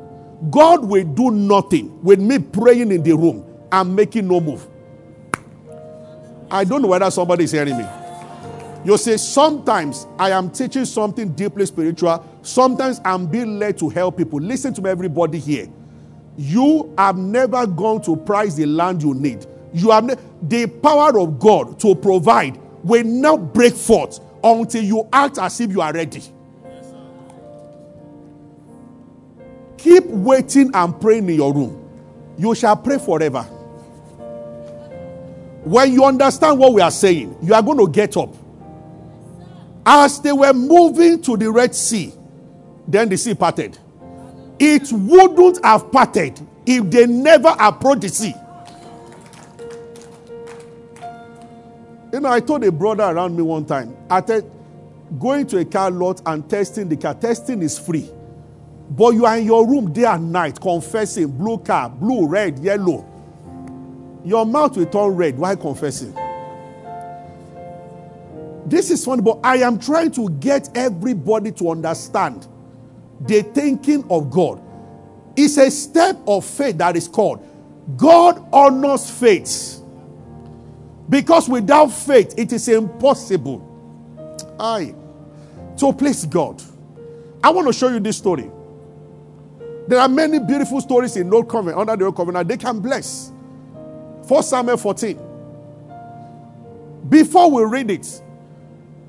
God 0.51 0.85
will 0.85 1.05
do 1.05 1.31
nothing 1.31 2.03
with 2.03 2.21
me 2.21 2.39
praying 2.39 2.93
in 2.93 3.03
the 3.03 3.13
room 3.13 3.45
and 3.73 3.95
making 3.95 4.29
no 4.29 4.41
move. 4.41 4.67
I 6.51 6.65
don't 6.65 6.83
know 6.83 6.89
whether 6.89 7.11
somebody 7.11 7.45
is 7.45 7.53
hearing 7.53 7.79
me. 7.79 7.85
You 8.85 8.97
say, 8.97 9.19
sometimes 9.19 10.07
I 10.19 10.31
am 10.31 10.51
teaching 10.51 10.87
something 10.87 11.33
deeply 11.33 11.67
spiritual. 11.67 12.25
Sometimes 12.43 13.01
I'm 13.05 13.27
being 13.27 13.59
led 13.59 13.79
to 13.79 13.89
help 13.89 14.17
people. 14.17 14.41
Listen 14.41 14.73
to 14.75 14.83
me, 14.83 14.89
everybody 14.89 15.39
here. 15.39 15.69
You 16.39 16.95
have 16.97 17.19
never 17.19 17.67
gone 17.67 18.01
to 18.03 18.17
price 18.17 18.55
the 18.55 18.65
land 18.65 19.03
you 19.03 19.13
need. 19.13 19.47
You 19.75 19.91
have 19.91 20.05
ne- 20.05 20.17
the 20.43 20.67
power 20.67 21.19
of 21.19 21.39
God 21.39 21.79
to 21.81 21.95
provide 21.95 22.59
will 22.83 23.05
not 23.05 23.53
break 23.53 23.75
forth 23.75 24.21
until 24.43 24.83
you 24.83 25.07
act 25.13 25.39
as 25.39 25.61
if 25.61 25.71
you 25.71 25.83
are 25.83 25.93
ready. 25.93 26.23
Keep 29.77 30.07
waiting 30.07 30.71
and 30.75 30.99
praying 31.01 31.29
in 31.29 31.35
your 31.35 31.53
room. 31.53 31.77
You 32.39 32.55
shall 32.55 32.77
pray 32.77 32.99
forever. 32.99 33.43
When 35.65 35.93
you 35.93 36.05
understand 36.05 36.59
what 36.59 36.73
we 36.73 36.81
are 36.81 36.91
saying, 36.91 37.37
you 37.43 37.53
are 37.53 37.63
going 37.63 37.79
to 37.79 37.89
get 37.89 38.17
up. 38.17 38.35
As 39.85 40.21
they 40.21 40.33
were 40.33 40.53
moving 40.53 41.23
to 41.23 41.37
the 41.37 41.51
Red 41.51 41.75
Sea, 41.75 42.13
then 42.87 43.09
the 43.09 43.17
sea 43.17 43.35
parted. 43.35 43.79
It 44.59 44.93
wouldn't 44.93 45.65
have 45.65 45.91
parted 45.91 46.39
if 46.67 46.91
they 46.91 47.07
never 47.07 47.55
approached 47.59 48.03
the 48.03 48.09
sea. 48.09 48.35
You 52.13 52.21
know, 52.21 52.29
I 52.31 52.41
told 52.41 52.65
a 52.65 52.73
brother 52.73 53.05
around 53.05 53.37
me 53.37 53.43
one 53.43 53.65
time, 53.65 53.97
I 54.11 54.21
said, 54.25 54.51
going 55.19 55.47
to 55.49 55.59
a 55.59 55.65
car 55.65 55.91
lot 55.91 56.21
and 56.27 56.49
testing 56.49 56.89
the 56.89 56.97
car, 56.97 57.15
testing 57.15 57.63
is 57.63 57.79
free. 57.79 58.11
But 58.91 59.15
you 59.15 59.25
are 59.25 59.39
in 59.39 59.47
your 59.47 59.67
room 59.67 59.93
day 59.93 60.05
and 60.05 60.33
night 60.33 60.61
confessing 60.61 61.29
blue 61.29 61.59
car, 61.59 61.89
blue, 61.89 62.27
red, 62.27 62.59
yellow. 62.59 63.07
Your 64.25 64.45
mouth 64.45 64.77
will 64.77 64.87
turn 64.87 65.17
red 65.17 65.39
while 65.39 65.57
confessing. 65.57 66.13
This 68.71 68.93
is 68.93 69.05
funny, 69.05 69.21
but 69.21 69.41
I 69.43 69.57
am 69.57 69.81
trying 69.81 70.13
to 70.13 70.31
get 70.31 70.71
everybody 70.77 71.51
to 71.53 71.71
understand 71.71 72.47
the 73.21 73.43
thinking 73.43 74.05
of 74.09 74.31
God. 74.31 74.63
It's 75.37 75.57
a 75.57 75.71
step 75.71 76.17
of 76.27 76.45
faith 76.45 76.79
that 76.79 76.97
is 76.97 77.09
called 77.09 77.45
God 77.97 78.47
honors 78.53 79.11
faith. 79.11 79.83
Because 81.09 81.49
without 81.49 81.89
faith, 81.89 82.35
it 82.39 82.53
is 82.53 82.69
impossible. 82.69 83.67
I 84.61 84.95
to 85.79 85.93
please 85.93 86.25
God. 86.27 86.63
I 87.43 87.51
want 87.51 87.67
to 87.67 87.73
show 87.73 87.89
you 87.89 87.99
this 87.99 88.19
story. 88.19 88.49
There 89.89 89.99
are 89.99 90.09
many 90.09 90.39
beautiful 90.39 90.81
stories 90.81 91.17
in 91.17 91.33
Old 91.35 91.49
Covenant, 91.49 91.81
under 91.81 91.97
the 91.97 92.05
Old 92.05 92.17
Covenant, 92.17 92.47
they 92.47 92.57
can 92.57 92.79
bless. 92.79 93.33
1 94.29 94.43
Samuel 94.45 94.77
14. 94.77 95.19
Before 97.09 97.51
we 97.51 97.65
read 97.65 97.91
it, 97.91 98.23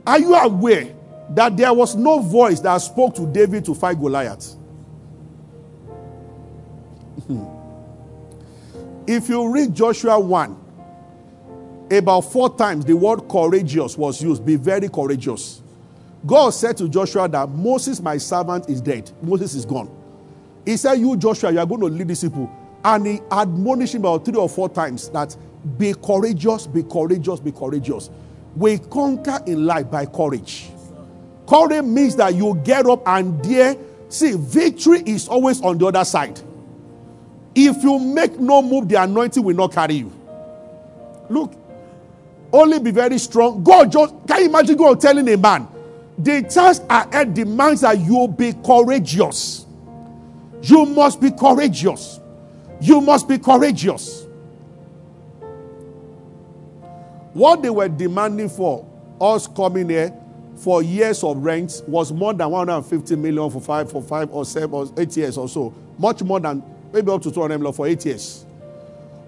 are 0.06 0.20
you 0.20 0.34
aware 0.36 0.94
that 1.32 1.56
there 1.56 1.74
was 1.74 1.96
no 1.96 2.20
voice 2.20 2.60
that 2.62 2.78
spoke 2.78 3.16
to 3.16 3.26
David 3.26 3.66
to 3.66 3.76
fight 3.76 4.00
Goliath? 4.00 4.56
Hmm. 7.28 7.46
if 9.06 9.30
you 9.30 9.52
read 9.54 9.76
Joshua 9.76 10.20
1, 10.20 10.58
about 11.92 12.22
four 12.22 12.56
times 12.56 12.86
the 12.86 12.96
word 12.96 13.28
courageous 13.28 13.98
was 13.98 14.22
used. 14.22 14.46
Be 14.46 14.56
very 14.56 14.90
courageous. 14.90 15.62
God 16.26 16.52
said 16.52 16.78
to 16.78 16.88
Joshua 16.88 17.28
that 17.28 17.50
Moses, 17.50 18.00
my 18.00 18.18
servant, 18.18 18.70
is 18.70 18.80
dead. 18.82 19.12
Moses 19.22 19.56
is 19.56 19.66
gone. 19.66 19.90
He 20.66 20.78
said, 20.78 20.96
You, 20.96 21.18
Joshua, 21.18 21.52
you 21.52 21.60
are 21.60 21.66
going 21.66 21.82
to 21.82 21.88
lead 21.88 22.08
these 22.08 22.22
people. 22.22 22.50
And 22.84 23.06
he 23.06 23.20
admonished 23.32 23.96
him 23.96 24.02
about 24.02 24.26
three 24.26 24.36
or 24.36 24.50
four 24.50 24.70
times 24.70 25.10
that 25.10 25.36
be 25.78 25.94
courageous, 25.94 26.68
be 26.68 26.84
courageous, 26.84 27.40
be 27.40 27.52
courageous. 27.52 28.10
We 28.56 28.78
conquer 28.80 29.40
in 29.48 29.66
life 29.66 29.90
by 29.90 30.06
courage. 30.06 30.70
Courage 31.48 31.84
means 31.84 32.16
that 32.18 32.36
you 32.36 32.60
get 32.64 32.86
up 32.86 33.02
and 33.08 33.42
dare. 33.42 33.76
See, 34.10 34.34
victory 34.38 35.04
is 35.06 35.28
always 35.28 35.62
on 35.62 35.78
the 35.78 35.88
other 35.88 36.06
side. 36.06 36.40
If 37.56 37.84
you 37.84 38.00
make 38.00 38.40
no 38.40 38.62
move, 38.62 38.88
the 38.88 39.02
anointing 39.02 39.44
will 39.44 39.56
not 39.56 39.74
carry 39.74 39.96
you. 39.96 40.12
Look, 41.30 41.54
only 42.52 42.80
be 42.80 42.92
very 42.92 43.18
strong. 43.18 43.64
God 43.64 43.92
just 43.92 44.14
can 44.28 44.42
you 44.42 44.50
imagine 44.50 44.76
God 44.76 45.00
telling 45.00 45.28
a 45.30 45.38
man, 45.38 45.68
the 46.18 46.42
task 46.44 46.84
ahead 46.90 47.34
demands 47.34 47.82
that 47.82 48.00
you 48.00 48.28
be 48.28 48.54
courageous. 48.66 49.66
You 50.62 50.86
must 50.86 51.20
be 51.20 51.32
courageous. 51.32 52.20
You 52.80 53.02
must 53.02 53.28
be 53.28 53.38
courageous. 53.38 54.21
What 57.34 57.62
they 57.62 57.70
were 57.70 57.88
demanding 57.88 58.50
for 58.50 58.86
us 59.20 59.48
coming 59.48 59.90
here 59.90 60.14
for 60.58 60.84
years 60.84 61.24
of 61.24 61.38
rent 61.38 61.82
was 61.88 62.12
more 62.12 62.34
than 62.34 62.50
150 62.50 63.16
million 63.16 63.50
for 63.50 63.62
five, 63.62 63.92
for 63.92 64.02
five 64.02 64.32
or 64.32 64.46
seven 64.46 64.74
or 64.74 64.88
eight 64.98 65.16
years 65.16 65.38
or 65.38 65.48
so. 65.48 65.74
Much 65.98 66.22
more 66.24 66.40
than 66.40 66.64
maybe 66.92 67.10
up 67.12 67.22
to 67.22 67.32
200 67.32 67.58
million 67.58 67.74
for 67.74 67.88
eight 67.88 68.06
years. 68.06 68.46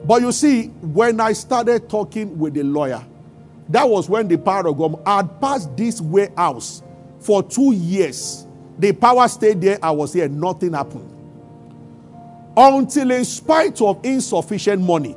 But 0.05 0.21
you 0.21 0.31
see, 0.31 0.67
when 0.67 1.19
I 1.19 1.31
started 1.33 1.89
talking 1.89 2.37
with 2.37 2.53
the 2.53 2.63
lawyer, 2.63 3.03
that 3.69 3.89
was 3.89 4.09
when 4.09 4.27
the 4.27 4.37
power 4.37 4.67
of 4.67 4.77
God 4.77 5.01
had 5.05 5.39
passed 5.39 5.75
this 5.77 6.01
warehouse 6.01 6.83
for 7.19 7.41
two 7.41 7.71
years. 7.71 8.45
The 8.77 8.91
power 8.91 9.27
stayed 9.27 9.61
there, 9.61 9.79
I 9.81 9.91
was 9.91 10.13
here, 10.13 10.27
nothing 10.27 10.73
happened. 10.73 11.09
Until, 12.57 13.11
in 13.11 13.25
spite 13.25 13.81
of 13.81 14.03
insufficient 14.05 14.81
money, 14.81 15.15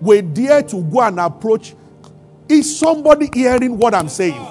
we 0.00 0.20
dare 0.20 0.62
to 0.64 0.82
go 0.82 1.00
and 1.02 1.20
approach. 1.20 1.74
Is 2.48 2.78
somebody 2.78 3.30
hearing 3.32 3.78
what 3.78 3.94
I'm 3.94 4.08
saying? 4.08 4.46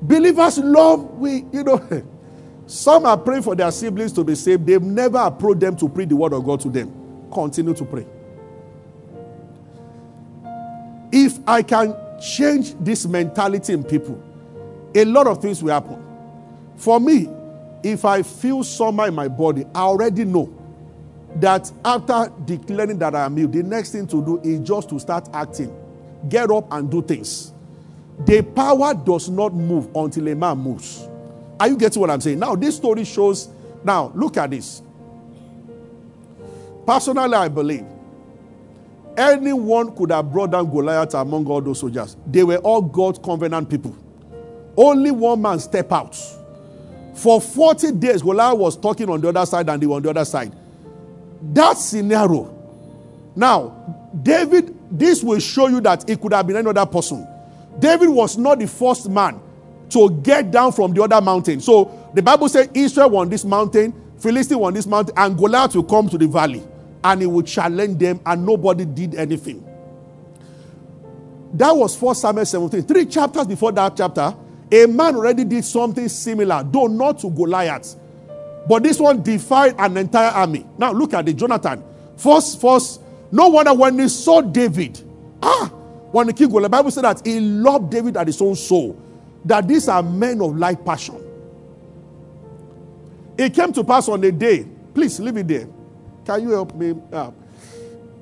Believers 0.00 0.58
love, 0.58 1.10
we, 1.12 1.44
you 1.52 1.64
know, 1.64 2.04
some 2.66 3.06
are 3.06 3.16
praying 3.16 3.42
for 3.42 3.54
their 3.54 3.70
siblings 3.70 4.12
to 4.12 4.24
be 4.24 4.34
saved. 4.34 4.66
They've 4.66 4.82
never 4.82 5.18
approached 5.18 5.60
them 5.60 5.76
to 5.76 5.88
preach 5.88 6.08
the 6.08 6.16
word 6.16 6.32
of 6.32 6.44
God 6.44 6.60
to 6.60 6.70
them. 6.70 6.92
Continue 7.32 7.74
to 7.74 7.84
pray. 7.84 8.06
If 11.12 11.38
I 11.46 11.62
can 11.62 11.94
change 12.20 12.74
this 12.80 13.06
mentality 13.06 13.72
in 13.72 13.84
people, 13.84 14.22
a 14.94 15.04
lot 15.04 15.26
of 15.26 15.40
things 15.40 15.62
will 15.62 15.72
happen. 15.72 16.02
For 16.76 17.00
me, 17.00 17.28
if 17.82 18.04
I 18.04 18.22
feel 18.22 18.64
summer 18.64 19.06
in 19.08 19.14
my 19.14 19.28
body, 19.28 19.64
I 19.74 19.80
already 19.80 20.24
know 20.24 20.52
that 21.36 21.70
after 21.84 22.32
declaring 22.44 22.98
that 22.98 23.14
I 23.14 23.24
am 23.24 23.36
healed, 23.36 23.52
the 23.52 23.62
next 23.62 23.92
thing 23.92 24.06
to 24.08 24.24
do 24.24 24.40
is 24.42 24.60
just 24.60 24.88
to 24.90 24.98
start 24.98 25.28
acting. 25.32 25.74
Get 26.28 26.50
up 26.50 26.72
and 26.72 26.90
do 26.90 27.02
things. 27.02 27.52
The 28.24 28.42
power 28.42 28.94
does 28.94 29.28
not 29.28 29.52
move 29.52 29.88
until 29.94 30.28
a 30.28 30.34
man 30.34 30.58
moves. 30.58 31.08
Are 31.58 31.68
you 31.68 31.76
getting 31.76 32.00
what 32.00 32.10
I'm 32.10 32.20
saying? 32.20 32.38
Now, 32.38 32.54
this 32.54 32.76
story 32.76 33.04
shows. 33.04 33.48
Now, 33.82 34.12
look 34.14 34.36
at 34.36 34.50
this. 34.50 34.82
Personally, 36.86 37.34
I 37.34 37.48
believe 37.48 37.84
anyone 39.16 39.94
could 39.94 40.10
have 40.10 40.30
brought 40.30 40.50
down 40.50 40.70
Goliath 40.70 41.14
among 41.14 41.46
all 41.46 41.60
those 41.60 41.80
soldiers. 41.80 42.16
They 42.26 42.44
were 42.44 42.58
all 42.58 42.82
God's 42.82 43.18
covenant 43.18 43.68
people. 43.70 43.96
Only 44.76 45.10
one 45.10 45.40
man 45.40 45.58
stepped 45.58 45.92
out. 45.92 46.16
For 47.14 47.40
40 47.40 47.92
days, 47.92 48.22
Goliath 48.22 48.58
was 48.58 48.76
talking 48.76 49.08
on 49.08 49.20
the 49.20 49.28
other 49.28 49.46
side 49.46 49.68
and 49.68 49.80
they 49.80 49.86
were 49.86 49.96
on 49.96 50.02
the 50.02 50.10
other 50.10 50.24
side. 50.24 50.52
That 51.52 51.78
scenario. 51.78 52.50
Now, 53.36 54.10
David, 54.22 54.76
this 54.90 55.22
will 55.22 55.40
show 55.40 55.66
you 55.66 55.80
that 55.82 56.08
it 56.08 56.20
could 56.20 56.32
have 56.32 56.46
been 56.46 56.56
any 56.56 56.68
other 56.68 56.86
person. 56.86 57.26
David 57.78 58.08
was 58.08 58.38
not 58.38 58.60
the 58.60 58.66
first 58.66 59.08
man 59.08 59.40
to 59.90 60.10
get 60.22 60.50
down 60.50 60.72
from 60.72 60.94
the 60.94 61.02
other 61.02 61.20
mountain. 61.20 61.60
So 61.60 62.10
the 62.14 62.22
Bible 62.22 62.48
says 62.48 62.68
Israel 62.74 63.10
won 63.10 63.28
this 63.28 63.44
mountain, 63.44 63.92
Philistine 64.18 64.58
won 64.58 64.74
this 64.74 64.86
mountain, 64.86 65.14
and 65.16 65.36
Goliath 65.36 65.74
will 65.74 65.84
come 65.84 66.08
to 66.08 66.18
the 66.18 66.26
valley 66.26 66.62
and 67.02 67.20
he 67.20 67.26
will 67.26 67.42
challenge 67.42 67.98
them, 67.98 68.18
and 68.24 68.46
nobody 68.46 68.86
did 68.86 69.14
anything. 69.14 69.62
That 71.52 71.76
was 71.76 72.00
1 72.00 72.14
Samuel 72.14 72.46
17. 72.46 72.82
Three 72.82 73.06
chapters 73.06 73.46
before 73.46 73.72
that 73.72 73.94
chapter, 73.96 74.34
a 74.72 74.86
man 74.86 75.14
already 75.14 75.44
did 75.44 75.64
something 75.64 76.08
similar, 76.08 76.64
though 76.64 76.86
not 76.86 77.18
to 77.20 77.30
Goliath. 77.30 77.94
But 78.68 78.82
this 78.82 78.98
one 78.98 79.22
defied 79.22 79.74
an 79.78 79.96
entire 79.96 80.30
army. 80.30 80.66
Now 80.78 80.92
look 80.92 81.14
at 81.14 81.26
the 81.26 81.34
Jonathan. 81.34 81.82
First, 82.16 82.60
first, 82.60 83.00
no 83.30 83.48
wonder 83.48 83.74
when 83.74 83.98
he 83.98 84.08
saw 84.08 84.40
David, 84.40 85.00
ah, 85.42 85.66
when 86.12 86.28
the 86.28 86.32
king 86.32 86.48
Goliath, 86.48 86.64
the 86.64 86.68
Bible 86.70 86.90
said 86.90 87.04
that 87.04 87.26
he 87.26 87.40
loved 87.40 87.90
David 87.90 88.16
at 88.16 88.26
his 88.26 88.40
own 88.40 88.54
soul. 88.54 89.00
That 89.44 89.68
these 89.68 89.88
are 89.88 90.02
men 90.02 90.40
of 90.40 90.56
light 90.56 90.84
passion. 90.84 91.20
It 93.36 93.52
came 93.52 93.72
to 93.72 93.84
pass 93.84 94.08
on 94.08 94.22
a 94.24 94.32
day, 94.32 94.66
please 94.94 95.18
leave 95.20 95.36
it 95.36 95.48
there. 95.48 95.68
Can 96.24 96.42
you 96.42 96.50
help 96.50 96.74
me? 96.74 96.94
Uh, 97.12 97.32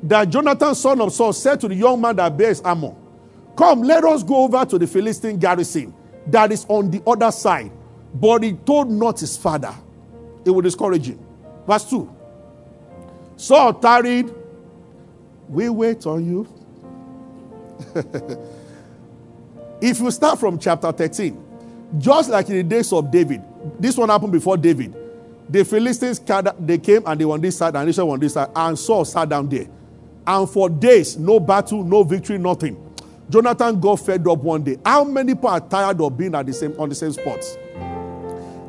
that 0.02 0.30
Jonathan, 0.30 0.75
son 0.75 1.00
of 1.00 1.12
Saul, 1.12 1.32
said 1.32 1.61
to 1.61 1.68
the 1.68 1.75
young 1.75 2.00
man 2.00 2.16
that 2.16 2.37
bears 2.37 2.61
armor, 2.62 2.94
Come, 3.57 3.83
let 3.83 4.02
us 4.05 4.22
go 4.22 4.44
over 4.44 4.64
to 4.64 4.78
the 4.78 4.87
Philistine 4.87 5.38
garrison 5.38 5.94
that 6.26 6.50
is 6.50 6.64
on 6.68 6.90
the 6.90 7.02
other 7.07 7.31
side. 7.31 7.70
But 8.14 8.42
he 8.42 8.55
told 8.55 8.90
not 8.90 9.20
his 9.20 9.37
father. 9.37 9.74
It 10.44 10.50
will 10.50 10.62
discourage 10.62 11.09
him. 11.09 11.18
Verse 11.66 11.88
2. 11.88 12.16
Saul 13.37 13.74
tarried. 13.74 14.33
We 15.48 15.68
wait 15.68 16.07
on 16.07 16.24
you. 16.24 16.48
if 19.81 20.00
you 20.00 20.11
start 20.11 20.38
from 20.38 20.59
chapter 20.59 20.90
13, 20.92 21.44
just 21.98 22.31
like 22.31 22.48
in 22.48 22.57
the 22.57 22.62
days 22.62 22.92
of 22.92 23.11
David, 23.11 23.42
this 23.78 23.96
one 23.96 24.09
happened 24.09 24.33
before 24.33 24.57
David. 24.57 24.94
The 25.48 25.64
Philistines 25.64 26.20
they 26.61 26.78
came 26.78 27.02
and 27.07 27.20
they 27.20 27.24
were 27.24 27.35
on 27.35 27.40
this 27.40 27.59
side 27.59 27.76
and 27.76 27.88
Israel 27.88 28.12
on 28.12 28.20
this 28.20 28.35
side, 28.35 28.50
and 28.55 28.78
Saul 28.78 29.05
sat 29.05 29.28
down 29.28 29.48
there. 29.48 29.66
And 30.26 30.48
for 30.48 30.70
days, 30.70 31.18
no 31.18 31.40
battle, 31.40 31.83
no 31.83 32.05
victory, 32.05 32.38
nothing. 32.38 32.78
Jonathan 33.28 33.81
got 33.81 33.96
fed 33.96 34.26
up 34.28 34.38
one 34.38 34.62
day. 34.62 34.78
How 34.85 35.05
many 35.05 35.35
people 35.35 35.50
are 35.50 35.61
tired 35.61 36.00
of 36.00 36.16
being 36.16 36.35
at 36.35 36.46
the 36.46 36.52
same 36.52 36.74
on 36.78 36.88
the 36.88 36.94
same 36.94 37.12
spots? 37.12 37.57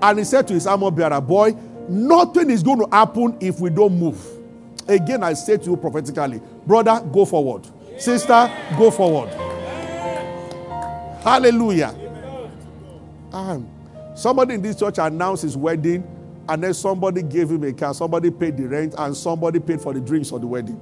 And 0.04 0.20
he 0.20 0.26
said 0.26 0.50
to 0.50 0.54
his 0.54 0.68
armor 0.68 0.92
bearer, 0.92 1.22
Boy, 1.22 1.56
nothing 1.88 2.50
is 2.50 2.62
going 2.62 2.80
to 2.80 2.88
happen 2.92 3.38
if 3.40 3.62
we 3.62 3.70
don't 3.70 3.98
move. 3.98 4.22
Again, 4.86 5.24
I 5.24 5.32
say 5.32 5.56
to 5.56 5.64
you 5.64 5.78
prophetically, 5.78 6.42
brother, 6.68 7.00
go 7.10 7.24
forward. 7.24 7.66
Sister, 7.98 8.52
go 8.78 8.92
forward. 8.92 9.30
Hallelujah. 11.24 11.96
Um, 13.32 13.66
somebody 14.14 14.56
in 14.56 14.62
this 14.62 14.78
church 14.78 14.98
announced 14.98 15.44
his 15.44 15.56
wedding 15.56 16.06
and 16.50 16.62
then 16.62 16.74
somebody 16.74 17.22
gave 17.22 17.50
him 17.50 17.64
a 17.64 17.72
car, 17.72 17.94
somebody 17.94 18.30
paid 18.30 18.58
the 18.58 18.68
rent, 18.68 18.96
and 18.98 19.16
somebody 19.16 19.62
paid 19.62 19.80
for 19.80 19.94
the 19.94 20.02
drinks 20.02 20.34
of 20.34 20.42
the 20.42 20.48
wedding. 20.48 20.76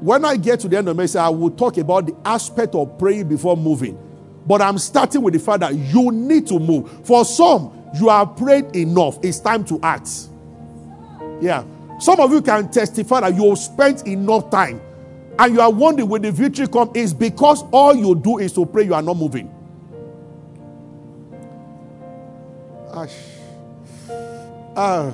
When 0.00 0.24
I 0.24 0.38
get 0.38 0.60
to 0.60 0.68
the 0.68 0.78
end 0.78 0.88
of 0.88 0.96
the 0.96 1.02
message, 1.02 1.16
I 1.16 1.28
will 1.28 1.50
talk 1.50 1.76
about 1.76 2.06
the 2.06 2.16
aspect 2.24 2.74
of 2.74 2.98
praying 2.98 3.28
before 3.28 3.58
moving. 3.58 3.98
But 4.46 4.62
I'm 4.62 4.78
starting 4.78 5.22
with 5.22 5.34
the 5.34 5.40
fact 5.40 5.60
that 5.60 5.74
you 5.74 6.12
need 6.12 6.46
to 6.48 6.58
move. 6.58 7.04
For 7.06 7.24
some, 7.24 7.72
you 7.98 8.08
have 8.08 8.36
prayed 8.36 8.76
enough. 8.76 9.18
It's 9.22 9.40
time 9.40 9.64
to 9.66 9.80
act. 9.82 10.08
Yeah. 11.40 11.64
Some 11.98 12.20
of 12.20 12.30
you 12.30 12.42
can 12.42 12.70
testify 12.70 13.20
that 13.20 13.34
you 13.34 13.48
have 13.48 13.58
spent 13.58 14.06
enough 14.06 14.50
time 14.50 14.80
and 15.38 15.54
you 15.54 15.60
are 15.60 15.70
wondering 15.70 16.08
when 16.08 16.22
the 16.22 16.32
victory 16.32 16.66
comes, 16.66 16.90
is 16.94 17.12
because 17.12 17.62
all 17.70 17.94
you 17.94 18.14
do 18.14 18.38
is 18.38 18.52
to 18.54 18.64
pray, 18.64 18.84
you 18.84 18.94
are 18.94 19.02
not 19.02 19.16
moving. 19.16 19.52
Ash 22.94 23.36
uh, 24.76 25.12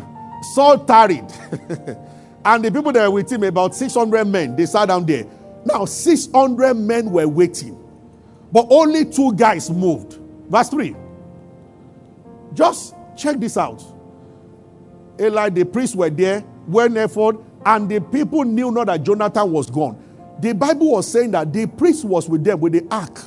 Saul 0.55 0.79
tarried. 0.85 1.25
and 2.45 2.65
the 2.65 2.71
people 2.73 2.93
that 2.93 3.09
were 3.09 3.15
with 3.15 3.33
him, 3.33 3.45
about 3.45 3.75
600 3.75 4.25
men, 4.25 4.57
they 4.57 4.67
sat 4.67 4.89
down 4.89 5.07
there. 5.07 5.25
Now, 5.65 5.85
600 5.85 6.75
men 6.75 7.11
were 7.11 7.29
waiting, 7.29 7.79
but 8.53 8.67
only 8.71 9.07
two 9.07 9.33
guys 9.35 9.71
moved. 9.71 10.19
Verse 10.49 10.69
3. 10.69 10.95
Just 12.55 12.95
check 13.17 13.39
this 13.39 13.57
out. 13.57 13.83
Eli, 15.19 15.49
the 15.49 15.65
priests 15.65 15.97
were 15.97 16.11
there, 16.11 16.45
went 16.67 16.97
effort, 16.97 17.37
and 17.65 17.89
the 17.89 18.01
people 18.01 18.45
knew 18.45 18.71
not 18.71 18.87
that 18.87 19.03
Jonathan 19.03 19.51
was 19.51 19.71
gone. 19.71 20.03
The 20.41 20.53
Bible 20.53 20.93
was 20.93 21.11
saying 21.11 21.31
that 21.33 21.53
the 21.53 21.67
priest 21.67 22.05
was 22.05 22.29
with 22.29 22.45
them 22.45 22.61
with 22.61 22.73
the 22.73 22.87
ark. 22.91 23.21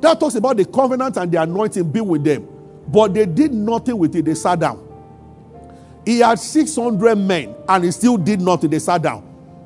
That 0.00 0.18
talks 0.18 0.34
about 0.34 0.56
the 0.56 0.64
covenant 0.64 1.16
and 1.16 1.30
the 1.30 1.42
anointing 1.42 1.90
being 1.90 2.08
with 2.08 2.24
them. 2.24 2.48
But 2.88 3.14
they 3.14 3.26
did 3.26 3.52
nothing 3.52 3.98
with 3.98 4.16
it. 4.16 4.24
They 4.24 4.34
sat 4.34 4.60
down. 4.60 4.84
He 6.06 6.20
had 6.20 6.38
600 6.38 7.16
men 7.16 7.54
and 7.68 7.84
he 7.84 7.90
still 7.90 8.16
did 8.16 8.40
nothing. 8.40 8.70
They 8.70 8.78
sat 8.78 9.02
down. 9.02 9.24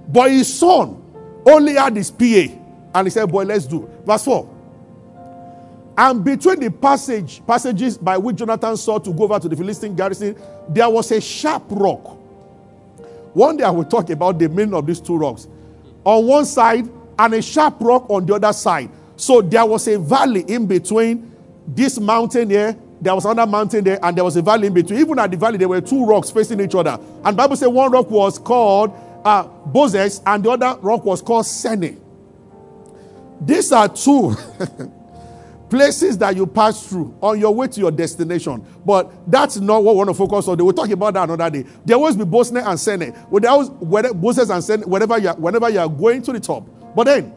But 0.08 0.32
his 0.32 0.52
son 0.52 1.00
only 1.46 1.74
had 1.74 1.94
his 1.94 2.10
PA. 2.10 2.52
And 2.94 3.06
he 3.06 3.10
said, 3.10 3.30
Boy, 3.30 3.44
let's 3.44 3.66
do. 3.66 3.88
Verse 4.04 4.24
4. 4.24 4.51
And 5.96 6.24
between 6.24 6.60
the 6.60 6.70
passage, 6.70 7.42
passages 7.46 7.98
by 7.98 8.16
which 8.16 8.36
Jonathan 8.36 8.76
saw 8.76 8.98
to 8.98 9.12
go 9.12 9.24
over 9.24 9.38
to 9.38 9.48
the 9.48 9.56
Philistine 9.56 9.94
garrison, 9.94 10.36
there 10.68 10.88
was 10.88 11.10
a 11.12 11.20
sharp 11.20 11.64
rock. 11.68 12.16
One 13.34 13.56
day 13.56 13.64
I 13.64 13.70
will 13.70 13.84
talk 13.84 14.10
about 14.10 14.38
the 14.38 14.48
meaning 14.48 14.74
of 14.74 14.86
these 14.86 15.00
two 15.00 15.16
rocks. 15.16 15.48
On 16.04 16.26
one 16.26 16.44
side, 16.44 16.88
and 17.18 17.34
a 17.34 17.42
sharp 17.42 17.76
rock 17.80 18.08
on 18.08 18.24
the 18.26 18.34
other 18.34 18.52
side. 18.52 18.90
So 19.16 19.42
there 19.42 19.66
was 19.66 19.86
a 19.86 19.98
valley 19.98 20.44
in 20.48 20.66
between 20.66 21.30
this 21.68 22.00
mountain 22.00 22.50
here 22.50 22.76
there 23.02 23.16
was 23.16 23.24
another 23.24 23.50
mountain 23.50 23.82
there, 23.82 23.98
and 24.00 24.16
there 24.16 24.22
was 24.22 24.36
a 24.36 24.42
valley 24.42 24.68
in 24.68 24.74
between. 24.74 25.00
Even 25.00 25.18
at 25.18 25.28
the 25.28 25.36
valley, 25.36 25.58
there 25.58 25.68
were 25.68 25.80
two 25.80 26.06
rocks 26.06 26.30
facing 26.30 26.60
each 26.60 26.76
other. 26.76 27.00
And 27.24 27.36
Bible 27.36 27.56
says 27.56 27.68
one 27.68 27.90
rock 27.90 28.08
was 28.08 28.38
called 28.38 28.92
uh, 29.24 29.44
Bozez, 29.72 30.22
and 30.24 30.44
the 30.44 30.50
other 30.52 30.78
rock 30.80 31.04
was 31.04 31.20
called 31.20 31.44
Sene. 31.44 32.00
These 33.40 33.72
are 33.72 33.88
two 33.88 34.36
places 35.72 36.18
that 36.18 36.36
you 36.36 36.46
pass 36.46 36.86
through 36.86 37.16
on 37.22 37.40
your 37.40 37.54
way 37.54 37.66
to 37.66 37.80
your 37.80 37.90
destination. 37.90 38.62
But 38.84 39.10
that's 39.26 39.56
not 39.56 39.82
what 39.82 39.94
we 39.94 39.98
want 40.00 40.10
to 40.10 40.14
focus 40.14 40.46
on. 40.46 40.58
We'll 40.58 40.74
talk 40.74 40.90
about 40.90 41.14
that 41.14 41.30
another 41.30 41.48
day. 41.48 41.66
There 41.82 41.96
always 41.96 42.14
be 42.14 42.24
Bozez 42.24 42.62
and 42.62 42.78
Sene. 42.78 43.12
Bozez 43.30 44.54
and 44.54 44.62
Sene, 44.62 44.82
whenever 44.82 45.16
you 45.16 45.28
are, 45.28 45.36
whenever 45.36 45.70
you 45.70 45.78
are 45.78 45.88
going 45.88 46.20
to 46.20 46.32
the 46.32 46.40
top. 46.40 46.68
But 46.94 47.04
then 47.04 47.34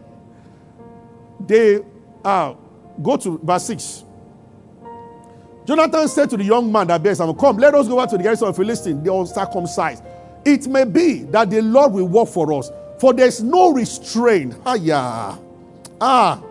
they 1.47 1.79
uh, 2.25 2.55
go 3.01 3.15
to 3.15 3.37
verse 3.41 3.67
6. 3.67 4.03
Jonathan 5.65 6.07
said 6.09 6.29
to 6.29 6.35
the 6.35 6.43
young 6.43 6.69
man 6.69 6.87
that 6.87 7.01
bears 7.01 7.21
him, 7.21 7.33
Come, 7.35 7.55
let 7.55 7.73
us 7.73 7.87
go 7.87 7.97
over 7.97 8.05
to 8.05 8.17
the 8.17 8.23
garrison 8.23 8.49
of 8.49 8.57
Philistine. 8.57 9.01
They 9.01 9.09
are 9.09 9.25
circumcised. 9.25 10.03
It 10.43 10.67
may 10.67 10.83
be 10.83 11.19
that 11.31 11.49
the 11.49 11.61
Lord 11.61 11.93
will 11.93 12.09
work 12.09 12.27
for 12.27 12.51
us, 12.51 12.69
for 12.99 13.13
there's 13.13 13.41
no 13.41 13.71
restraint. 13.71 14.55
Ah, 14.65 14.73
yeah. 14.73 15.37
Ah, 16.01 16.43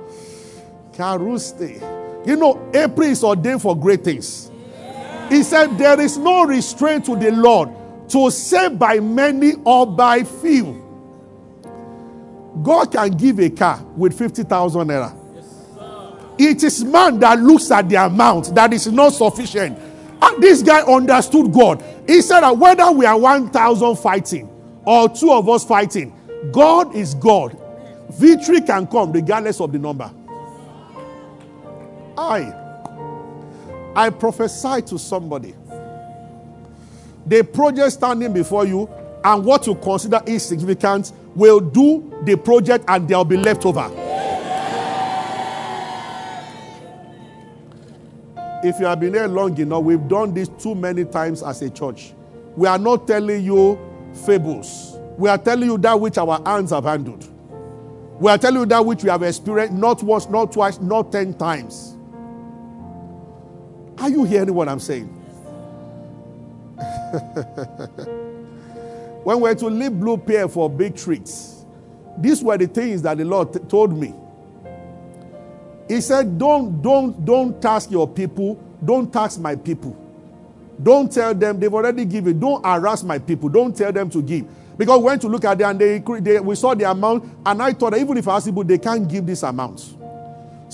Karuste. 0.96 2.26
You 2.26 2.36
know, 2.36 2.70
April 2.72 3.08
is 3.08 3.22
ordained 3.22 3.62
for 3.62 3.76
great 3.76 4.04
things. 4.04 4.50
He 5.28 5.42
said, 5.42 5.76
There 5.78 6.00
is 6.00 6.16
no 6.16 6.44
restraint 6.44 7.04
to 7.06 7.16
the 7.16 7.30
Lord 7.30 7.70
to 8.08 8.30
save 8.30 8.78
by 8.78 9.00
many 9.00 9.54
or 9.64 9.86
by 9.86 10.24
few. 10.24 10.80
God 12.62 12.92
can 12.92 13.10
give 13.10 13.40
a 13.40 13.50
car 13.50 13.82
with 13.96 14.16
50,000 14.16 14.86
naira. 14.86 15.20
It 16.38 16.62
is 16.62 16.84
man 16.84 17.18
that 17.20 17.38
looks 17.38 17.70
at 17.70 17.88
the 17.88 17.96
amount 17.96 18.54
that 18.54 18.72
is 18.72 18.86
not 18.88 19.10
sufficient. 19.12 19.78
And 20.20 20.42
this 20.42 20.62
guy 20.62 20.82
understood 20.82 21.52
God. 21.52 21.82
He 22.06 22.22
said 22.22 22.40
that 22.40 22.56
whether 22.56 22.90
we 22.90 23.06
are 23.06 23.18
1,000 23.18 23.96
fighting 23.96 24.48
or 24.84 25.08
two 25.08 25.32
of 25.32 25.48
us 25.48 25.64
fighting, 25.64 26.12
God 26.52 26.94
is 26.94 27.14
God. 27.14 27.58
Victory 28.10 28.60
can 28.60 28.86
come 28.86 29.12
regardless 29.12 29.60
of 29.60 29.72
the 29.72 29.78
number. 29.78 30.10
I, 32.16 32.52
I 33.96 34.10
prophesy 34.10 34.82
to 34.82 34.98
somebody. 34.98 35.54
The 37.26 37.42
project 37.42 37.92
standing 37.92 38.32
before 38.32 38.66
you 38.66 38.88
and 39.24 39.44
what 39.44 39.66
you 39.66 39.74
consider 39.76 40.20
insignificant 40.26 41.12
will 41.34 41.60
do 41.60 42.12
the 42.24 42.36
project 42.36 42.84
and 42.88 43.08
there 43.08 43.16
will 43.16 43.24
be 43.24 43.36
left 43.36 43.64
over. 43.64 43.90
If 48.62 48.80
you 48.80 48.86
have 48.86 49.00
been 49.00 49.14
here 49.14 49.26
long 49.28 49.58
enough, 49.58 49.82
we've 49.82 50.08
done 50.08 50.32
this 50.32 50.48
too 50.48 50.74
many 50.74 51.04
times 51.04 51.42
as 51.42 51.60
a 51.62 51.70
church. 51.70 52.12
We 52.56 52.66
are 52.66 52.78
not 52.78 53.06
telling 53.06 53.44
you 53.44 53.78
fables. 54.24 54.96
We 55.18 55.28
are 55.28 55.38
telling 55.38 55.68
you 55.68 55.78
that 55.78 55.98
which 56.00 56.18
our 56.18 56.40
hands 56.46 56.70
have 56.70 56.84
handled. 56.84 57.28
We 58.20 58.30
are 58.30 58.38
telling 58.38 58.60
you 58.60 58.66
that 58.66 58.84
which 58.84 59.02
we 59.02 59.10
have 59.10 59.22
experienced 59.22 59.74
not 59.74 60.02
once, 60.02 60.28
not 60.28 60.52
twice, 60.52 60.80
not 60.80 61.12
ten 61.12 61.34
times. 61.34 61.93
Are 63.98 64.10
you 64.10 64.24
hearing 64.24 64.54
what 64.54 64.68
I'm 64.68 64.80
saying? 64.80 65.06
when 69.24 69.40
we're 69.40 69.54
to 69.54 69.66
leave 69.66 69.92
Blue 69.98 70.16
Pier 70.18 70.48
for 70.48 70.68
big 70.68 70.96
treats, 70.96 71.64
these 72.18 72.42
were 72.42 72.58
the 72.58 72.66
things 72.66 73.02
that 73.02 73.18
the 73.18 73.24
Lord 73.24 73.52
t- 73.52 73.60
told 73.60 73.96
me. 73.96 74.14
He 75.88 76.00
said, 76.00 76.38
Don't, 76.38 76.80
don't, 76.82 77.24
don't 77.24 77.60
task 77.60 77.90
your 77.90 78.08
people, 78.08 78.62
don't 78.84 79.12
tax 79.12 79.38
my 79.38 79.54
people. 79.56 80.00
Don't 80.82 81.10
tell 81.12 81.34
them 81.34 81.60
they've 81.60 81.72
already 81.72 82.04
given. 82.04 82.38
Don't 82.38 82.64
harass 82.64 83.02
my 83.04 83.18
people. 83.18 83.48
Don't 83.48 83.76
tell 83.76 83.92
them 83.92 84.10
to 84.10 84.20
give. 84.20 84.46
Because 84.76 84.98
we 84.98 85.04
went 85.04 85.22
to 85.22 85.28
look 85.28 85.44
at 85.44 85.56
them 85.58 85.70
and 85.70 85.80
they, 85.80 85.98
they, 86.20 86.40
we 86.40 86.56
saw 86.56 86.74
the 86.74 86.90
amount, 86.90 87.24
and 87.46 87.62
I 87.62 87.72
thought 87.72 87.92
that 87.92 88.00
even 88.00 88.16
if 88.16 88.26
I 88.26 88.36
ask 88.36 88.46
people, 88.46 88.64
they 88.64 88.78
can't 88.78 89.06
give 89.08 89.24
this 89.24 89.44
amount. 89.44 89.94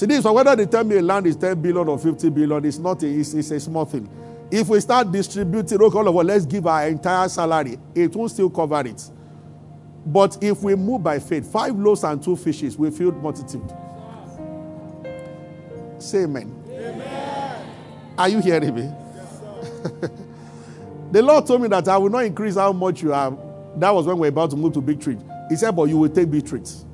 See, 0.00 0.06
this 0.06 0.22
so 0.22 0.32
whether 0.32 0.56
they 0.56 0.64
tell 0.64 0.82
me 0.82 0.96
a 0.96 1.02
land 1.02 1.26
is 1.26 1.36
10 1.36 1.60
billion 1.60 1.86
or 1.86 1.98
50 1.98 2.30
billion, 2.30 2.64
it's 2.64 2.78
not 2.78 3.02
a, 3.02 3.06
it's, 3.06 3.34
it's 3.34 3.50
a 3.50 3.60
small 3.60 3.84
thing. 3.84 4.08
If 4.50 4.66
we 4.68 4.80
start 4.80 5.12
distributing, 5.12 5.78
okay, 5.78 5.98
all 5.98 6.08
of 6.08 6.16
us, 6.16 6.24
let's 6.24 6.46
give 6.46 6.66
our 6.66 6.88
entire 6.88 7.28
salary, 7.28 7.78
it 7.94 8.16
will 8.16 8.30
still 8.30 8.48
cover 8.48 8.80
it. 8.86 9.10
But 10.06 10.42
if 10.42 10.62
we 10.62 10.74
move 10.74 11.02
by 11.02 11.18
faith, 11.18 11.52
five 11.52 11.76
loaves 11.78 12.02
and 12.02 12.22
two 12.22 12.34
fishes, 12.34 12.78
we 12.78 12.90
filled 12.90 13.22
multitude. 13.22 13.70
Say 15.98 16.22
amen. 16.22 16.50
amen. 16.70 17.66
Are 18.16 18.28
you 18.30 18.40
hearing 18.40 18.74
me? 18.74 18.90
The 21.12 21.20
Lord 21.20 21.44
told 21.44 21.60
me 21.60 21.68
that 21.68 21.88
I 21.88 21.98
will 21.98 22.08
not 22.08 22.24
increase 22.24 22.54
how 22.54 22.72
much 22.72 23.02
you 23.02 23.10
have. 23.10 23.36
That 23.76 23.90
was 23.90 24.06
when 24.06 24.16
we 24.16 24.28
are 24.28 24.30
about 24.30 24.48
to 24.50 24.56
move 24.56 24.72
to 24.74 24.80
big 24.80 25.00
treat. 25.00 25.18
He 25.50 25.56
said, 25.56 25.72
but 25.72 25.90
you 25.90 25.98
will 25.98 26.08
take 26.08 26.30
big 26.30 26.46
treats. 26.46 26.86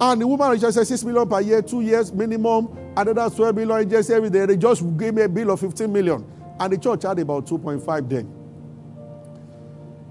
And 0.00 0.20
the 0.20 0.26
woman 0.26 0.58
just 0.58 0.76
said, 0.76 0.86
6 0.86 1.04
million 1.04 1.28
per 1.28 1.40
year, 1.40 1.62
two 1.62 1.80
years 1.80 2.12
minimum. 2.12 2.68
Another 2.96 3.34
12 3.34 3.54
million 3.54 3.88
just 3.88 4.10
every 4.10 4.30
day. 4.30 4.46
They 4.46 4.56
just 4.56 4.82
gave 4.96 5.14
me 5.14 5.22
a 5.22 5.28
bill 5.28 5.50
of 5.50 5.60
15 5.60 5.92
million. 5.92 6.24
And 6.58 6.72
the 6.72 6.78
church 6.78 7.04
had 7.04 7.18
about 7.18 7.46
2.5 7.46 8.08
then. 8.08 8.32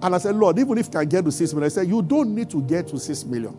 And 0.01 0.15
I 0.15 0.17
said, 0.17 0.35
Lord, 0.35 0.59
even 0.59 0.77
if 0.77 0.89
I 0.89 1.05
can 1.05 1.09
get 1.09 1.25
to 1.25 1.31
6 1.31 1.53
million, 1.53 1.65
I 1.65 1.69
said, 1.69 1.87
you 1.87 2.01
don't 2.01 2.35
need 2.35 2.49
to 2.51 2.61
get 2.61 2.87
to 2.89 2.99
6 2.99 3.25
million. 3.25 3.57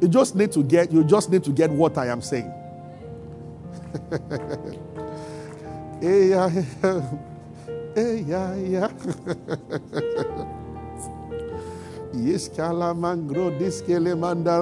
You 0.00 0.08
just 0.08 0.34
need 0.34 0.52
to 0.52 0.62
get, 0.62 0.90
you 0.90 1.04
just 1.04 1.30
need 1.30 1.44
to 1.44 1.50
get 1.50 1.70
what 1.70 1.96
I 1.96 2.08
am 2.08 2.20
saying. 2.20 2.52
hey, 6.00 6.00
eh, 6.02 6.24
yeah, 6.24 6.50
yeah, 7.96 7.96
eh, 7.96 8.56
yeah. 8.66 8.88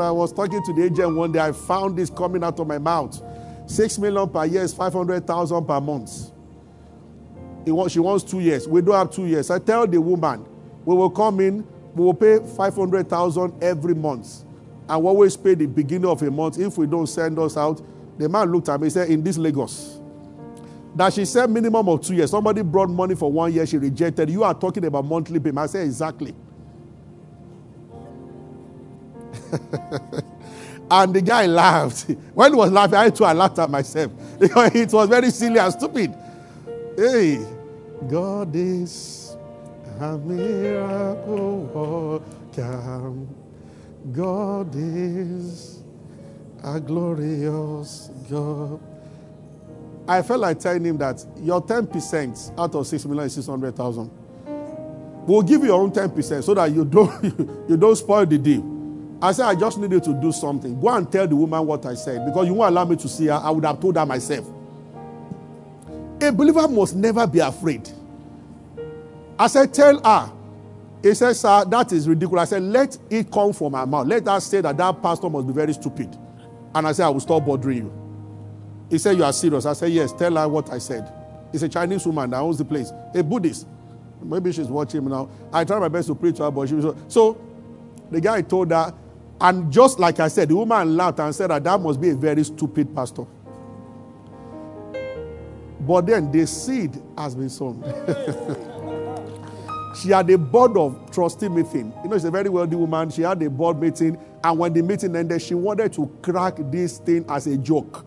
I 0.01 0.11
was 0.11 0.33
talking 0.33 0.63
to 0.65 0.73
the 0.73 0.85
agent 0.85 1.17
one 1.17 1.33
day. 1.33 1.41
I 1.41 1.53
found 1.53 1.99
this 1.99 2.11
coming 2.11 2.45
out 2.45 2.61
of 2.61 2.67
my 2.67 2.79
mouth. 2.79 3.21
Six 3.67 3.99
million 3.99 4.29
per 4.29 4.45
year 4.47 4.63
is 4.63 4.75
500,000 4.75 5.65
per 5.65 5.81
month. 5.81 6.33
Wants, 7.67 7.93
she 7.93 8.01
wants 8.01 8.25
two 8.25 8.41
years. 8.41 8.67
We 8.67 8.81
don't 8.83 8.95
have 8.95 9.11
two 9.11 9.27
years. 9.27 9.51
I 9.51 9.59
tell 9.59 9.87
the 9.87 10.01
woman, 10.01 10.45
we 10.85 10.95
will 10.95 11.11
come 11.11 11.41
in, 11.41 11.67
we 11.95 12.05
will 12.05 12.15
pay 12.15 12.39
500,000 12.39 13.63
every 13.63 13.95
month. 13.95 14.45
And 14.89 15.03
we 15.03 15.09
always 15.09 15.37
pay 15.37 15.55
the 15.55 15.67
beginning 15.67 16.11
of 16.11 16.23
a 16.23 16.31
month. 16.31 16.59
If 16.59 16.79
we 16.79 16.87
don't 16.87 17.07
send 17.07 17.39
us 17.39 17.57
out, 17.57 17.81
the 18.19 18.29
man 18.29 18.51
looked 18.51 18.69
at 18.69 18.81
me 18.81 18.87
and 18.87 18.93
said, 18.93 19.09
In 19.09 19.23
this 19.23 19.39
Lagos, 19.39 20.01
that 20.97 21.13
she 21.13 21.25
said 21.25 21.49
minimum 21.49 21.89
of 21.89 22.05
two 22.05 22.15
years. 22.15 22.31
Somebody 22.31 22.63
brought 22.63 22.91
money 22.91 23.15
for 23.15 23.31
one 23.31 23.53
year, 23.53 23.67
she 23.67 23.79
rejected. 23.79 24.31
You 24.31 24.43
are 24.43 24.55
talking 24.55 24.85
about 24.85 25.05
monthly 25.05 25.39
payment. 25.39 25.59
I 25.59 25.67
said, 25.67 25.85
Exactly. 25.87 26.35
and 30.91 31.15
the 31.15 31.23
guy 31.23 31.47
laughed. 31.47 32.11
When 32.35 32.53
he 32.53 32.57
was 32.57 32.71
laughing, 32.71 32.95
I 32.95 33.11
too 33.11 33.25
I 33.25 33.33
laughed 33.33 33.59
at 33.59 33.71
myself 33.71 34.13
because 34.39 34.75
it 34.75 34.93
was 34.93 35.09
very 35.09 35.31
silly 35.31 35.59
and 35.59 35.73
stupid. 35.73 36.15
Hey, 36.97 37.45
God 38.09 38.55
is 38.55 39.37
a 40.01 40.17
miracle 40.19 41.63
worker. 41.75 43.13
God 44.13 44.75
is 44.75 45.83
a 46.65 46.81
glorious 46.81 48.11
God. 48.31 48.81
I 50.09 50.23
felt 50.23 50.41
like 50.41 50.59
telling 50.59 50.85
him 50.85 50.99
that 50.99 51.25
your 51.41 51.63
10% 51.63 52.59
out 52.59 52.75
of 52.75 52.87
6 52.87 53.05
million 53.07 53.27
is 53.27 53.35
600,000. 53.35 54.11
We'll 55.27 55.43
give 55.43 55.61
you 55.61 55.69
your 55.69 55.81
own 55.81 55.93
10% 55.93 56.43
so 56.43 56.55
that 56.55 56.73
you 56.73 56.85
don't, 56.85 57.23
you 57.69 57.77
don't 57.77 57.97
spoil 57.97 58.27
the 58.27 58.39
deal. 58.39 58.80
I 59.23 59.33
said, 59.33 59.47
I 59.47 59.55
just 59.55 59.79
needed 59.79 60.03
to 60.05 60.15
do 60.15 60.33
something. 60.33 60.81
Go 60.81 60.89
and 60.89 61.11
tell 61.11 61.27
the 61.27 61.37
woman 61.37 61.67
what 61.67 61.85
I 61.85 61.95
said 61.95 62.25
because 62.25 62.47
you 62.47 62.55
won't 62.55 62.71
allow 62.73 62.85
me 62.85 62.97
to 62.97 63.09
see 63.09 63.27
her. 63.27 63.35
I 63.35 63.51
would 63.51 63.65
have 63.65 63.79
told 63.81 63.97
her 63.97 64.07
myself. 64.07 64.47
A 66.23 66.33
believer 66.33 66.67
must 66.69 66.95
never 66.97 67.27
be 67.27 67.39
afraid. 67.39 67.89
I 69.39 69.47
said, 69.47 69.73
Tell 69.73 70.03
her. 70.03 70.33
He 71.03 71.15
said, 71.15 71.35
Sir, 71.35 71.65
that 71.67 71.93
is 71.93 72.09
ridiculous. 72.09 72.53
I 72.53 72.57
said, 72.57 72.63
Let 72.63 72.97
it 73.11 73.31
come 73.31 73.53
from 73.53 73.73
my 73.73 73.85
mouth. 73.85 74.07
Let 74.07 74.27
her 74.27 74.41
say 74.41 74.61
that 74.63 74.77
that 74.77 75.03
pastor 75.03 75.29
must 75.29 75.47
be 75.47 75.53
very 75.53 75.73
stupid. 75.73 76.17
And 76.75 76.87
I 76.87 76.93
said, 76.93 77.07
I 77.07 77.09
will 77.11 77.21
stop 77.21 77.45
bothering 77.45 77.79
you. 77.79 77.93
He 78.91 78.99
said, 78.99 79.17
You 79.17 79.25
are 79.25 79.33
serious. 79.33 79.67
I 79.67 79.75
said, 79.75 79.93
Yes, 79.93 80.13
tell 80.13 80.35
her 80.37 80.49
what 80.49 80.71
I 80.71 80.79
said. 80.79 81.13
It's 81.53 81.63
a 81.63 81.69
Chinese 81.69 82.07
woman 82.07 82.31
that 82.31 82.39
owns 82.39 82.59
the 82.59 82.65
place, 82.65 82.93
a 83.15 83.23
Buddhist. 83.23 83.67
Maybe 84.23 84.53
she's 84.53 84.69
watching 84.69 85.09
now. 85.09 85.29
I 85.53 85.65
tried 85.65 85.81
my 85.81 85.89
best 85.89 86.09
to 86.09 86.15
preach 86.15 86.37
to 86.37 86.45
her, 86.45 86.51
but 86.51 86.69
she 86.69 86.75
was. 86.75 86.95
So 87.09 87.41
the 88.11 88.21
guy 88.21 88.43
told 88.43 88.71
her, 88.71 88.93
and 89.41 89.73
just 89.73 89.99
like 89.99 90.21
I 90.21 90.29
said, 90.29 90.49
the 90.49 90.57
woman 90.57 90.97
laughed 90.97 91.21
and 91.21 91.35
said 91.35 91.51
that 91.51 91.65
that 91.65 91.81
must 91.81 92.01
be 92.01 92.11
a 92.11 92.15
very 92.15 92.45
stupid 92.45 92.95
pastor. 92.95 93.25
But 95.81 96.07
then 96.07 96.31
the 96.31 96.47
seed 96.47 97.01
has 97.17 97.35
been 97.35 97.49
sown. 97.49 97.83
she 100.01 100.11
had 100.11 100.29
a 100.29 100.37
board 100.37 100.77
of 100.77 101.11
trustee 101.11 101.49
meeting. 101.49 101.95
You 102.03 102.11
know, 102.11 102.17
she's 102.17 102.27
a 102.27 102.31
very 102.31 102.51
wealthy 102.51 102.77
woman. 102.77 103.09
She 103.11 103.23
had 103.23 103.43
a 103.43 103.49
board 103.49 103.81
meeting, 103.81 104.19
and 104.45 104.59
when 104.59 104.75
the 104.75 104.83
meeting 104.83 105.17
ended, 105.17 105.41
she 105.41 105.55
wanted 105.55 105.95
to 105.95 106.07
crack 106.21 106.57
this 106.59 106.99
thing 106.99 107.25
as 107.29 107.47
a 107.47 107.57
joke. 107.57 108.05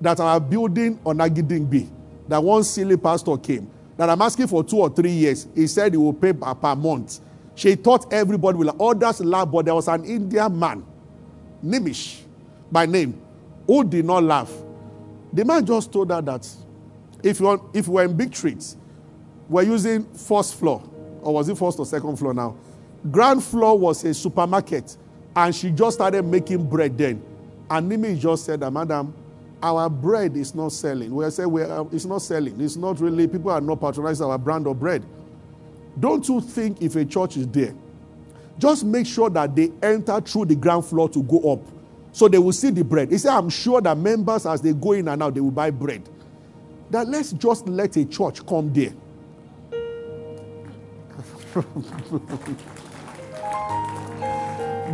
That 0.00 0.18
our 0.18 0.40
building 0.40 0.98
on 1.06 1.18
Agidingbi, 1.18 1.88
that 2.26 2.42
one 2.42 2.64
silly 2.64 2.96
pastor 2.96 3.36
came, 3.36 3.70
that 3.96 4.10
I'm 4.10 4.20
asking 4.20 4.48
for 4.48 4.64
two 4.64 4.78
or 4.78 4.90
three 4.90 5.12
years. 5.12 5.46
He 5.54 5.68
said 5.68 5.92
he 5.92 5.98
will 5.98 6.12
pay 6.12 6.32
per 6.32 6.74
month. 6.74 7.20
She 7.58 7.74
thought 7.74 8.12
everybody 8.12 8.56
will. 8.56 8.80
Others 8.80 9.20
laugh, 9.22 9.50
but 9.50 9.64
there 9.64 9.74
was 9.74 9.88
an 9.88 10.04
Indian 10.04 10.56
man, 10.56 10.86
Nimish 11.64 12.20
by 12.70 12.86
name, 12.86 13.20
who 13.66 13.82
did 13.82 14.04
not 14.04 14.22
laugh. 14.22 14.52
The 15.32 15.44
man 15.44 15.66
just 15.66 15.92
told 15.92 16.12
her 16.12 16.22
that 16.22 16.48
if, 17.20 17.40
you 17.40 17.70
if 17.74 17.88
we 17.88 17.94
were 17.94 18.04
in 18.04 18.16
big 18.16 18.32
streets, 18.32 18.76
we're 19.48 19.64
using 19.64 20.04
first 20.14 20.54
floor, 20.54 20.88
or 21.20 21.34
was 21.34 21.48
it 21.48 21.58
first 21.58 21.80
or 21.80 21.86
second 21.86 22.16
floor 22.16 22.32
now? 22.32 22.56
Ground 23.10 23.42
floor 23.42 23.76
was 23.76 24.04
a 24.04 24.14
supermarket, 24.14 24.96
and 25.34 25.52
she 25.52 25.72
just 25.72 25.96
started 25.96 26.24
making 26.24 26.64
bread 26.64 26.96
then. 26.96 27.20
And 27.68 27.90
Nimish 27.90 28.20
just 28.20 28.44
said 28.44 28.60
Madam, 28.72 29.12
our 29.60 29.90
bread 29.90 30.36
is 30.36 30.54
not 30.54 30.70
selling. 30.70 31.12
We 31.12 31.28
said 31.30 31.48
it's 31.90 32.04
not 32.04 32.22
selling. 32.22 32.60
It's 32.60 32.76
not 32.76 33.00
really, 33.00 33.26
people 33.26 33.50
are 33.50 33.60
not 33.60 33.80
patronizing 33.80 34.24
our 34.24 34.38
brand 34.38 34.68
of 34.68 34.78
bread. 34.78 35.04
Don't 35.98 36.28
you 36.28 36.40
think 36.40 36.82
if 36.82 36.96
a 36.96 37.04
church 37.04 37.36
is 37.36 37.46
there, 37.48 37.74
just 38.58 38.84
make 38.84 39.06
sure 39.06 39.30
that 39.30 39.54
they 39.54 39.70
enter 39.82 40.20
through 40.20 40.46
the 40.46 40.56
ground 40.56 40.84
floor 40.84 41.08
to 41.08 41.22
go 41.22 41.52
up. 41.52 41.60
So 42.12 42.28
they 42.28 42.38
will 42.38 42.52
see 42.52 42.70
the 42.70 42.82
bread. 42.84 43.10
He 43.10 43.18
said, 43.18 43.32
I'm 43.32 43.48
sure 43.48 43.80
that 43.80 43.96
members, 43.96 44.46
as 44.46 44.60
they 44.60 44.72
go 44.72 44.92
in 44.92 45.08
and 45.08 45.22
out, 45.22 45.34
they 45.34 45.40
will 45.40 45.50
buy 45.50 45.70
bread. 45.70 46.08
That 46.90 47.06
let's 47.08 47.32
just 47.32 47.68
let 47.68 47.96
a 47.96 48.04
church 48.04 48.44
come 48.46 48.72
there. 48.72 48.92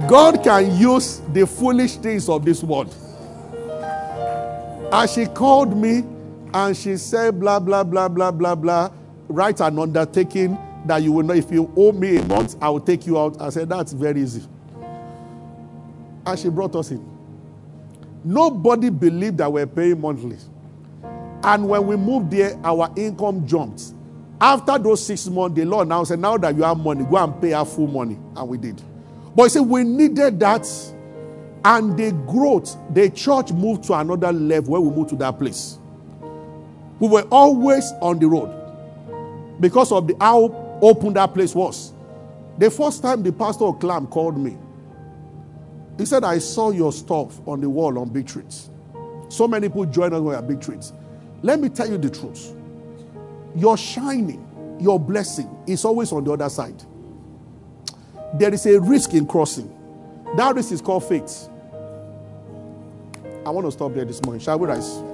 God 0.08 0.42
can 0.42 0.76
use 0.76 1.22
the 1.32 1.46
foolish 1.46 1.96
things 1.96 2.28
of 2.28 2.44
this 2.44 2.62
world. 2.62 2.94
And 4.92 5.10
she 5.10 5.26
called 5.26 5.76
me 5.76 6.04
and 6.52 6.76
she 6.76 6.96
said, 6.96 7.40
blah, 7.40 7.58
blah, 7.58 7.84
blah, 7.84 8.08
blah, 8.08 8.30
blah, 8.30 8.54
blah, 8.54 8.90
write 9.28 9.60
an 9.60 9.78
undertaking 9.78 10.58
that 10.84 11.02
you 11.02 11.12
will 11.12 11.24
know 11.24 11.34
if 11.34 11.50
you 11.50 11.72
owe 11.76 11.92
me 11.92 12.16
a 12.16 12.22
month, 12.24 12.56
I 12.60 12.68
will 12.68 12.80
take 12.80 13.06
you 13.06 13.18
out. 13.18 13.40
I 13.40 13.48
said, 13.50 13.68
That's 13.68 13.92
very 13.92 14.20
easy. 14.20 14.42
And 16.26 16.38
she 16.38 16.48
brought 16.48 16.74
us 16.76 16.90
in. 16.90 17.04
Nobody 18.24 18.88
believed 18.90 19.38
that 19.38 19.52
we're 19.52 19.66
paying 19.66 20.00
monthly. 20.00 20.38
And 21.42 21.68
when 21.68 21.86
we 21.86 21.96
moved 21.96 22.30
there, 22.30 22.58
our 22.64 22.90
income 22.96 23.46
jumped. 23.46 23.82
After 24.40 24.78
those 24.78 25.04
six 25.04 25.26
months, 25.26 25.56
the 25.56 25.64
Lord 25.64 25.88
now 25.88 26.04
said, 26.04 26.18
Now 26.18 26.36
that 26.38 26.54
you 26.56 26.62
have 26.62 26.78
money, 26.78 27.04
go 27.04 27.16
and 27.16 27.40
pay 27.40 27.52
our 27.52 27.66
full 27.66 27.86
money. 27.86 28.18
And 28.36 28.48
we 28.48 28.58
did. 28.58 28.80
But 29.36 29.44
he 29.44 29.48
said, 29.50 29.62
We 29.62 29.84
needed 29.84 30.40
that. 30.40 30.66
And 31.66 31.96
the 31.96 32.12
growth, 32.26 32.76
the 32.92 33.08
church 33.08 33.50
moved 33.52 33.84
to 33.84 33.94
another 33.94 34.32
level 34.32 34.72
where 34.72 34.80
we 34.82 34.90
moved 34.94 35.10
to 35.10 35.16
that 35.16 35.38
place. 35.38 35.78
We 37.00 37.08
were 37.08 37.26
always 37.30 37.90
on 38.02 38.18
the 38.18 38.26
road 38.28 38.50
because 39.60 39.90
of 39.92 40.06
the 40.06 40.16
how 40.20 40.63
open 40.88 41.12
that 41.14 41.34
place 41.34 41.54
was. 41.54 41.92
The 42.58 42.70
first 42.70 43.02
time 43.02 43.22
the 43.22 43.32
pastor 43.32 43.64
of 43.64 43.80
Clam 43.80 44.06
called 44.06 44.38
me, 44.38 44.56
he 45.98 46.04
said, 46.04 46.24
I 46.24 46.38
saw 46.38 46.70
your 46.70 46.92
stuff 46.92 47.46
on 47.46 47.60
the 47.60 47.68
wall 47.70 47.98
on 47.98 48.08
Big 48.08 48.26
Trees. 48.26 48.70
So 49.28 49.48
many 49.48 49.68
people 49.68 49.86
join 49.86 50.12
us 50.12 50.36
at 50.36 50.46
Big 50.46 50.60
Trees. 50.60 50.92
Let 51.42 51.60
me 51.60 51.68
tell 51.68 51.88
you 51.88 51.98
the 51.98 52.10
truth. 52.10 52.54
Your 53.56 53.76
shining, 53.76 54.78
your 54.80 54.98
blessing 54.98 55.48
is 55.66 55.84
always 55.84 56.10
on 56.12 56.24
the 56.24 56.32
other 56.32 56.48
side. 56.48 56.82
There 58.34 58.52
is 58.52 58.66
a 58.66 58.80
risk 58.80 59.14
in 59.14 59.26
crossing. 59.26 59.72
That 60.36 60.54
risk 60.54 60.72
is 60.72 60.80
called 60.80 61.08
faith. 61.08 61.48
I 63.46 63.50
want 63.50 63.66
to 63.66 63.72
stop 63.72 63.94
there 63.94 64.04
this 64.04 64.22
morning. 64.24 64.40
Shall 64.40 64.58
we 64.58 64.66
rise? 64.66 65.13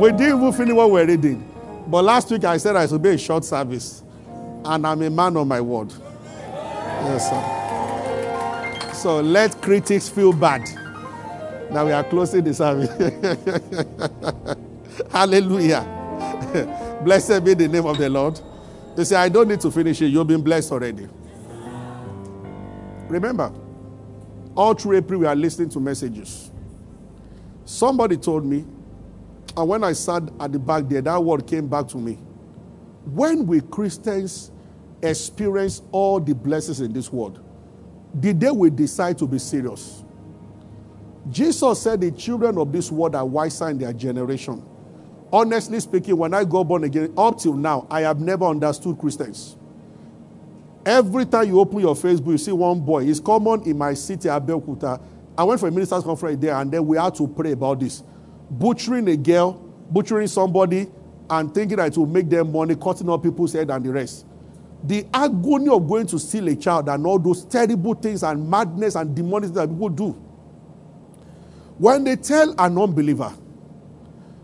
We 0.00 0.10
didn't 0.12 0.38
even 0.38 0.52
finish 0.54 0.72
what 0.72 0.90
we're 0.90 1.04
reading. 1.04 1.46
But 1.86 2.04
last 2.04 2.30
week 2.30 2.44
I 2.44 2.56
said 2.56 2.74
I 2.74 2.86
should 2.86 3.02
be 3.02 3.10
a 3.10 3.18
short 3.18 3.44
service. 3.44 4.02
And 4.64 4.86
I'm 4.86 5.02
a 5.02 5.10
man 5.10 5.36
of 5.36 5.46
my 5.46 5.60
word. 5.60 5.92
Yes, 7.04 7.28
sir. 7.28 8.92
So 8.94 9.20
let 9.20 9.60
critics 9.60 10.08
feel 10.08 10.32
bad. 10.32 10.62
Now 11.70 11.84
we 11.84 11.92
are 11.92 12.02
closing 12.02 12.44
the 12.44 12.54
service. 12.54 12.88
Hallelujah. 15.12 15.84
Blessed 17.04 17.44
be 17.44 17.52
the 17.52 17.68
name 17.68 17.84
of 17.84 17.98
the 17.98 18.08
Lord. 18.08 18.40
You 18.96 19.04
say, 19.04 19.16
I 19.16 19.28
don't 19.28 19.48
need 19.48 19.60
to 19.60 19.70
finish 19.70 20.00
it. 20.00 20.06
You've 20.06 20.26
been 20.26 20.42
blessed 20.42 20.72
already. 20.72 21.08
Remember, 23.08 23.52
all 24.56 24.72
through 24.72 24.96
April, 24.96 25.20
we 25.20 25.26
are 25.26 25.36
listening 25.36 25.68
to 25.70 25.80
messages. 25.80 26.50
Somebody 27.66 28.16
told 28.16 28.46
me 28.46 28.64
and 29.56 29.68
when 29.68 29.84
I 29.84 29.92
sat 29.92 30.22
at 30.38 30.52
the 30.52 30.58
back 30.58 30.88
there, 30.88 31.02
that 31.02 31.22
word 31.22 31.46
came 31.46 31.68
back 31.68 31.88
to 31.88 31.98
me. 31.98 32.14
When 33.04 33.46
we 33.46 33.60
Christians 33.60 34.50
experience 35.02 35.82
all 35.92 36.20
the 36.20 36.34
blessings 36.34 36.80
in 36.80 36.92
this 36.92 37.12
world, 37.12 37.40
the 38.14 38.34
day 38.34 38.50
we 38.50 38.70
decide 38.70 39.18
to 39.18 39.26
be 39.26 39.38
serious. 39.38 40.04
Jesus 41.30 41.82
said 41.82 42.00
the 42.00 42.10
children 42.10 42.58
of 42.58 42.72
this 42.72 42.90
world 42.90 43.14
are 43.14 43.26
wiser 43.26 43.68
in 43.68 43.78
their 43.78 43.92
generation. 43.92 44.64
Honestly 45.32 45.78
speaking, 45.80 46.16
when 46.16 46.34
I 46.34 46.44
got 46.44 46.64
born 46.64 46.84
again, 46.84 47.12
up 47.16 47.38
till 47.38 47.54
now, 47.54 47.86
I 47.90 48.00
have 48.02 48.20
never 48.20 48.46
understood 48.46 48.98
Christians. 48.98 49.56
Every 50.84 51.26
time 51.26 51.46
you 51.48 51.60
open 51.60 51.80
your 51.80 51.94
Facebook, 51.94 52.32
you 52.32 52.38
see 52.38 52.52
one 52.52 52.80
boy. 52.80 53.04
It's 53.06 53.20
common 53.20 53.62
in 53.62 53.78
my 53.78 53.94
city, 53.94 54.28
Abeokuta. 54.28 55.00
I 55.36 55.44
went 55.44 55.60
for 55.60 55.68
a 55.68 55.70
minister's 55.70 56.02
conference 56.02 56.40
there, 56.40 56.54
and 56.54 56.70
then 56.70 56.86
we 56.86 56.96
had 56.96 57.14
to 57.16 57.28
pray 57.28 57.52
about 57.52 57.80
this 57.80 58.02
butchering 58.50 59.08
a 59.08 59.16
girl, 59.16 59.52
butchering 59.90 60.26
somebody, 60.26 60.88
and 61.28 61.54
thinking 61.54 61.76
that 61.76 61.88
it 61.88 61.98
will 61.98 62.06
make 62.06 62.28
them 62.28 62.52
money, 62.52 62.74
cutting 62.74 63.08
off 63.08 63.22
people's 63.22 63.52
head 63.52 63.70
and 63.70 63.84
the 63.84 63.92
rest. 63.92 64.26
The 64.84 65.06
agony 65.12 65.68
of 65.68 65.86
going 65.86 66.06
to 66.08 66.18
steal 66.18 66.48
a 66.48 66.56
child 66.56 66.88
and 66.88 67.06
all 67.06 67.18
those 67.18 67.44
terrible 67.44 67.94
things 67.94 68.22
and 68.22 68.48
madness 68.48 68.94
and 68.94 69.14
demonic 69.14 69.52
that 69.52 69.68
people 69.68 69.88
do. 69.90 70.10
When 71.78 72.04
they 72.04 72.16
tell 72.16 72.54
an 72.58 72.78
unbeliever, 72.78 73.32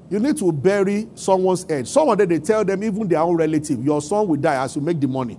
you 0.09 0.21
need 0.21 0.37
to 0.39 0.53
bury 0.53 1.09
someone's 1.15 1.65
head. 1.65 1.89
Some 1.89 2.09
of 2.09 2.19
them, 2.19 2.29
they 2.29 2.39
tell 2.39 2.65
them, 2.65 2.85
even 2.85 3.09
their 3.09 3.21
own 3.21 3.37
relative, 3.37 3.85
your 3.85 4.01
son 4.01 4.29
will 4.29 4.37
die 4.37 4.63
as 4.63 4.77
you 4.77 4.83
make 4.83 5.01
the 5.01 5.09
money. 5.09 5.39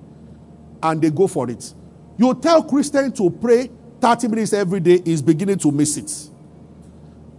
And 0.84 1.02
they 1.02 1.10
go 1.10 1.28
for 1.28 1.50
it. 1.50 1.74
You 2.18 2.34
tell 2.36 2.64
Christian 2.64 3.12
to 3.14 3.30
pray 3.30 3.72
30 4.02 4.28
minutes 4.28 4.54
every 4.54 4.80
day, 4.80 5.02
is 5.06 5.22
beginning 5.22 5.58
to 5.60 5.72
miss 5.72 5.98
it. 5.98 6.30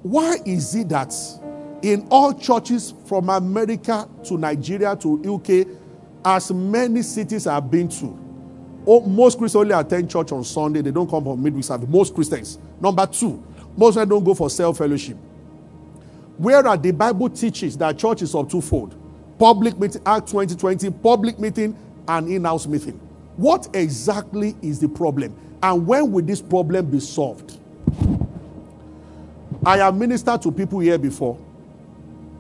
Why 0.09 0.39
is 0.47 0.75
it 0.75 0.89
that 0.89 1.15
in 1.83 2.07
all 2.11 2.33
churches 2.33 2.95
from 3.05 3.29
America 3.29 4.09
to 4.25 4.39
Nigeria 4.39 4.97
to 4.97 5.35
UK, 5.35 5.67
as 6.25 6.51
many 6.51 7.03
cities 7.03 7.47
I've 7.47 7.71
been 7.71 7.91
to, 7.91 8.19
oh, 8.87 9.01
most 9.03 9.37
Christians 9.37 9.57
only 9.61 9.75
attend 9.75 10.11
church 10.11 10.33
on 10.33 10.45
Sunday. 10.45 10.81
They 10.81 10.93
don't 10.93 11.11
come 11.11 11.25
for 11.25 11.37
midweek 11.37 11.63
service. 11.63 11.87
Most 11.91 12.15
Christians. 12.15 12.59
Number 12.81 13.07
two, 13.07 13.45
most 13.77 13.97
them 13.97 14.09
don't 14.09 14.25
go 14.25 14.33
for 14.33 14.49
self 14.49 14.79
fellowship. 14.79 15.19
Whereas 16.39 16.81
the 16.81 16.93
Bible 16.93 17.29
teaches 17.29 17.77
that 17.77 17.99
church 17.99 18.23
is 18.23 18.35
of 18.35 18.51
twofold 18.51 18.95
public 19.39 19.79
meeting, 19.79 20.01
Act 20.07 20.29
2020, 20.29 20.89
public 21.03 21.39
meeting, 21.39 21.77
and 22.09 22.31
in 22.31 22.45
house 22.45 22.67
meeting. 22.67 22.99
What 23.37 23.69
exactly 23.75 24.57
is 24.63 24.81
the 24.81 24.89
problem? 24.89 25.37
And 25.63 25.87
when 25.87 26.11
will 26.13 26.25
this 26.25 26.41
problem 26.41 26.87
be 26.91 26.99
solved? 26.99 27.59
I 29.69 29.77
have 29.77 29.95
ministered 29.95 30.41
to 30.41 30.51
people 30.51 30.79
here 30.79 30.97
before 30.97 31.39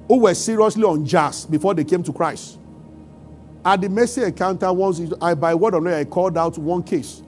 who 0.08 0.20
were 0.20 0.32
seriously 0.32 0.82
on 0.82 1.04
before 1.50 1.74
they 1.74 1.84
came 1.84 2.02
to 2.02 2.10
Christ. 2.10 2.58
At 3.62 3.82
the 3.82 3.88
Mercy 3.90 4.22
encounter, 4.22 4.72
once 4.72 4.98
I, 5.20 5.34
by 5.34 5.54
word 5.54 5.74
of 5.74 5.82
knowledge, 5.82 6.06
I 6.06 6.08
called 6.08 6.38
out 6.38 6.56
one 6.56 6.82
case. 6.82 7.22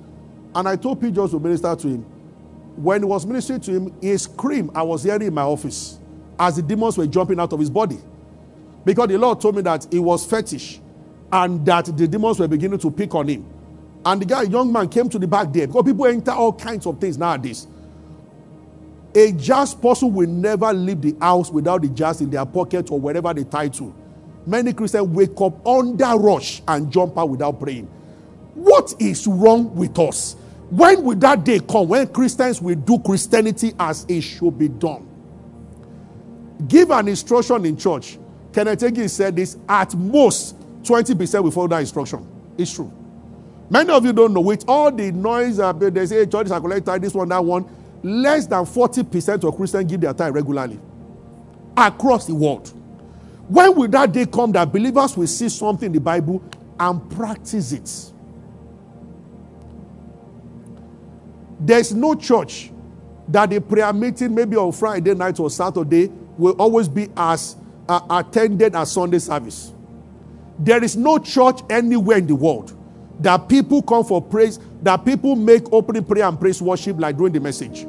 And 0.55 0.67
I 0.67 0.77
told 0.77 1.03
P. 1.03 1.11
Jones 1.11 1.33
to 1.33 1.39
minister 1.39 1.77
to 1.77 1.87
him. 1.87 2.01
When 2.77 3.03
he 3.03 3.05
was 3.05 3.27
ministering 3.27 3.61
to 3.61 3.73
him, 3.73 3.95
he 4.01 4.17
screamed. 4.17 4.71
I 4.75 4.83
was 4.85 5.03
hearing 5.03 5.21
in 5.21 5.35
my 5.35 5.43
office 5.43 5.99
as 6.39 6.57
the 6.57 6.63
demons 6.63 6.97
were 6.97 7.07
jumping 7.07 7.39
out 7.39 7.53
of 7.53 7.61
his 7.61 7.69
body. 7.69 7.99
Because 8.87 9.09
the 9.09 9.19
Lord 9.19 9.39
told 9.39 9.57
me 9.57 9.61
that 9.61 9.87
he 9.91 9.99
was 9.99 10.25
fetish 10.25 10.81
and 11.31 11.67
that 11.67 11.95
the 11.95 12.09
demons 12.09 12.39
were 12.41 12.49
beginning 12.49 12.79
to 12.79 12.91
pick 12.91 13.15
on 13.15 13.29
him. 13.29 13.45
And 14.07 14.23
the 14.23 14.25
guy, 14.25 14.45
young 14.45 14.73
man, 14.73 14.89
came 14.89 15.11
to 15.11 15.19
the 15.19 15.27
back 15.27 15.53
there 15.53 15.67
because 15.67 15.85
people 15.85 16.07
enter 16.07 16.31
all 16.31 16.55
kinds 16.55 16.87
of 16.87 16.99
things 16.99 17.19
nowadays. 17.19 17.67
A 19.15 19.33
just 19.33 19.81
person 19.83 20.13
will 20.15 20.29
never 20.29 20.73
leave 20.73 21.01
the 21.01 21.17
house 21.21 21.51
without 21.51 21.83
the 21.83 21.89
jazz 21.89 22.21
in 22.21 22.31
their 22.31 22.47
pocket 22.47 22.91
or 22.91 23.01
wherever 23.01 23.35
they 23.35 23.45
tie 23.45 23.69
to. 23.69 23.95
Many 24.47 24.73
Christians 24.73 25.09
wake 25.09 25.39
up 25.41 25.67
under 25.67 26.17
rush 26.17 26.63
and 26.69 26.91
jump 26.91 27.19
out 27.19 27.29
without 27.29 27.59
praying. 27.59 27.87
What 28.55 28.95
is 28.99 29.27
wrong 29.27 29.75
with 29.75 29.99
us? 29.99 30.35
When 30.71 31.03
will 31.03 31.17
that 31.17 31.45
day 31.45 31.61
come 31.61 31.89
when 31.89 32.07
Christians 32.09 32.63
will 32.63 32.77
do 32.77 32.99
Christianity 33.01 33.73
as 33.79 34.07
it 34.09 34.21
should 34.21 34.57
be 34.57 34.69
done? 34.69 35.09
Give 36.69 36.91
an 36.91 37.09
instruction 37.09 37.65
in 37.65 37.77
church. 37.77 38.19
Kenneth 38.53 38.81
Hagin 38.81 39.11
said 39.11 39.35
this 39.35 39.57
at 39.69 39.95
most 39.95 40.57
20% 40.83 41.43
will 41.43 41.51
follow 41.51 41.69
that 41.69 41.81
instruction. 41.81 42.27
It's 42.57 42.73
true. 42.73 42.93
Many 43.69 43.91
of 43.91 44.05
you 44.05 44.13
don't 44.13 44.33
know. 44.33 44.41
With 44.41 44.65
all 44.69 44.91
the 44.91 45.13
noise, 45.13 45.59
uh, 45.59 45.73
they 45.73 46.07
say 46.07 46.27
churches 46.27 46.53
are 46.53 46.61
collecting 46.61 47.01
this 47.01 47.15
one, 47.15 47.29
that 47.29 47.45
one 47.45 47.65
less 48.03 48.47
than 48.47 48.65
40% 48.65 49.45
of 49.47 49.57
Christians 49.57 49.91
give 49.91 50.01
their 50.01 50.15
time 50.15 50.33
regularly 50.33 50.79
across 51.77 52.27
the 52.27 52.35
world. 52.35 52.73
When 53.49 53.75
will 53.75 53.89
that 53.89 54.13
day 54.13 54.27
come 54.27 54.53
that 54.53 54.73
believers 54.73 55.17
will 55.17 55.27
see 55.27 55.49
something 55.49 55.87
in 55.87 55.93
the 55.93 56.01
Bible 56.01 56.43
and 56.79 57.11
practice 57.11 57.73
it? 57.73 58.13
There's 61.59 61.93
no 61.93 62.15
church 62.15 62.71
that 63.29 63.51
the 63.51 63.61
prayer 63.61 63.93
meeting, 63.93 64.35
maybe 64.35 64.57
on 64.57 64.73
Friday 64.73 65.15
night 65.15 65.39
or 65.39 65.51
Saturday, 65.51 66.11
will 66.39 66.53
always 66.53 66.89
be 66.89 67.09
as 67.17 67.57
uh, 67.89 68.01
attended 68.09 68.75
as 68.75 68.93
Sunday 68.93 69.19
service. 69.19 69.73
There 70.59 70.83
is 70.83 70.97
no 70.97 71.19
church 71.19 71.61
anywhere 71.69 72.19
in 72.19 72.27
the 72.27 72.35
world 72.35 72.77
that 73.21 73.49
people 73.49 73.83
come 73.83 74.05
for 74.05 74.21
praise, 74.21 74.59
that 74.83 75.05
people 75.05 75.37
make 75.37 75.73
opening 75.73 76.05
prayer 76.05 76.25
and 76.25 76.39
praise 76.41 76.61
worship 76.61 76.99
like 76.99 77.17
during 77.17 77.33
the 77.33 77.41
message. 77.41 77.87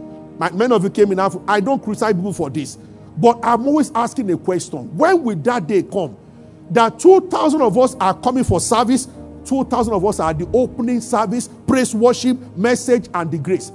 many 0.53 0.73
of 0.73 0.83
you 0.83 0.89
came 0.89 1.11
in. 1.11 1.19
I 1.19 1.59
don't 1.59 1.81
criticize 1.83 2.13
people 2.13 2.33
for 2.33 2.49
this. 2.49 2.77
But 3.17 3.39
I'm 3.43 3.67
always 3.67 3.91
asking 3.93 4.31
a 4.31 4.37
question 4.37 4.95
when 4.97 5.23
will 5.23 5.35
that 5.37 5.67
day 5.67 5.83
come? 5.83 6.17
That 6.71 6.99
2,000 6.99 7.61
of 7.61 7.77
us 7.77 7.95
are 7.99 8.13
coming 8.13 8.43
for 8.43 8.59
service, 8.59 9.07
2,000 9.45 9.93
of 9.93 10.05
us 10.05 10.19
are 10.19 10.33
the 10.33 10.49
opening 10.53 11.01
service, 11.01 11.49
praise, 11.67 11.93
worship, 11.93 12.37
message, 12.55 13.07
and 13.13 13.29
the 13.29 13.37
grace. 13.37 13.71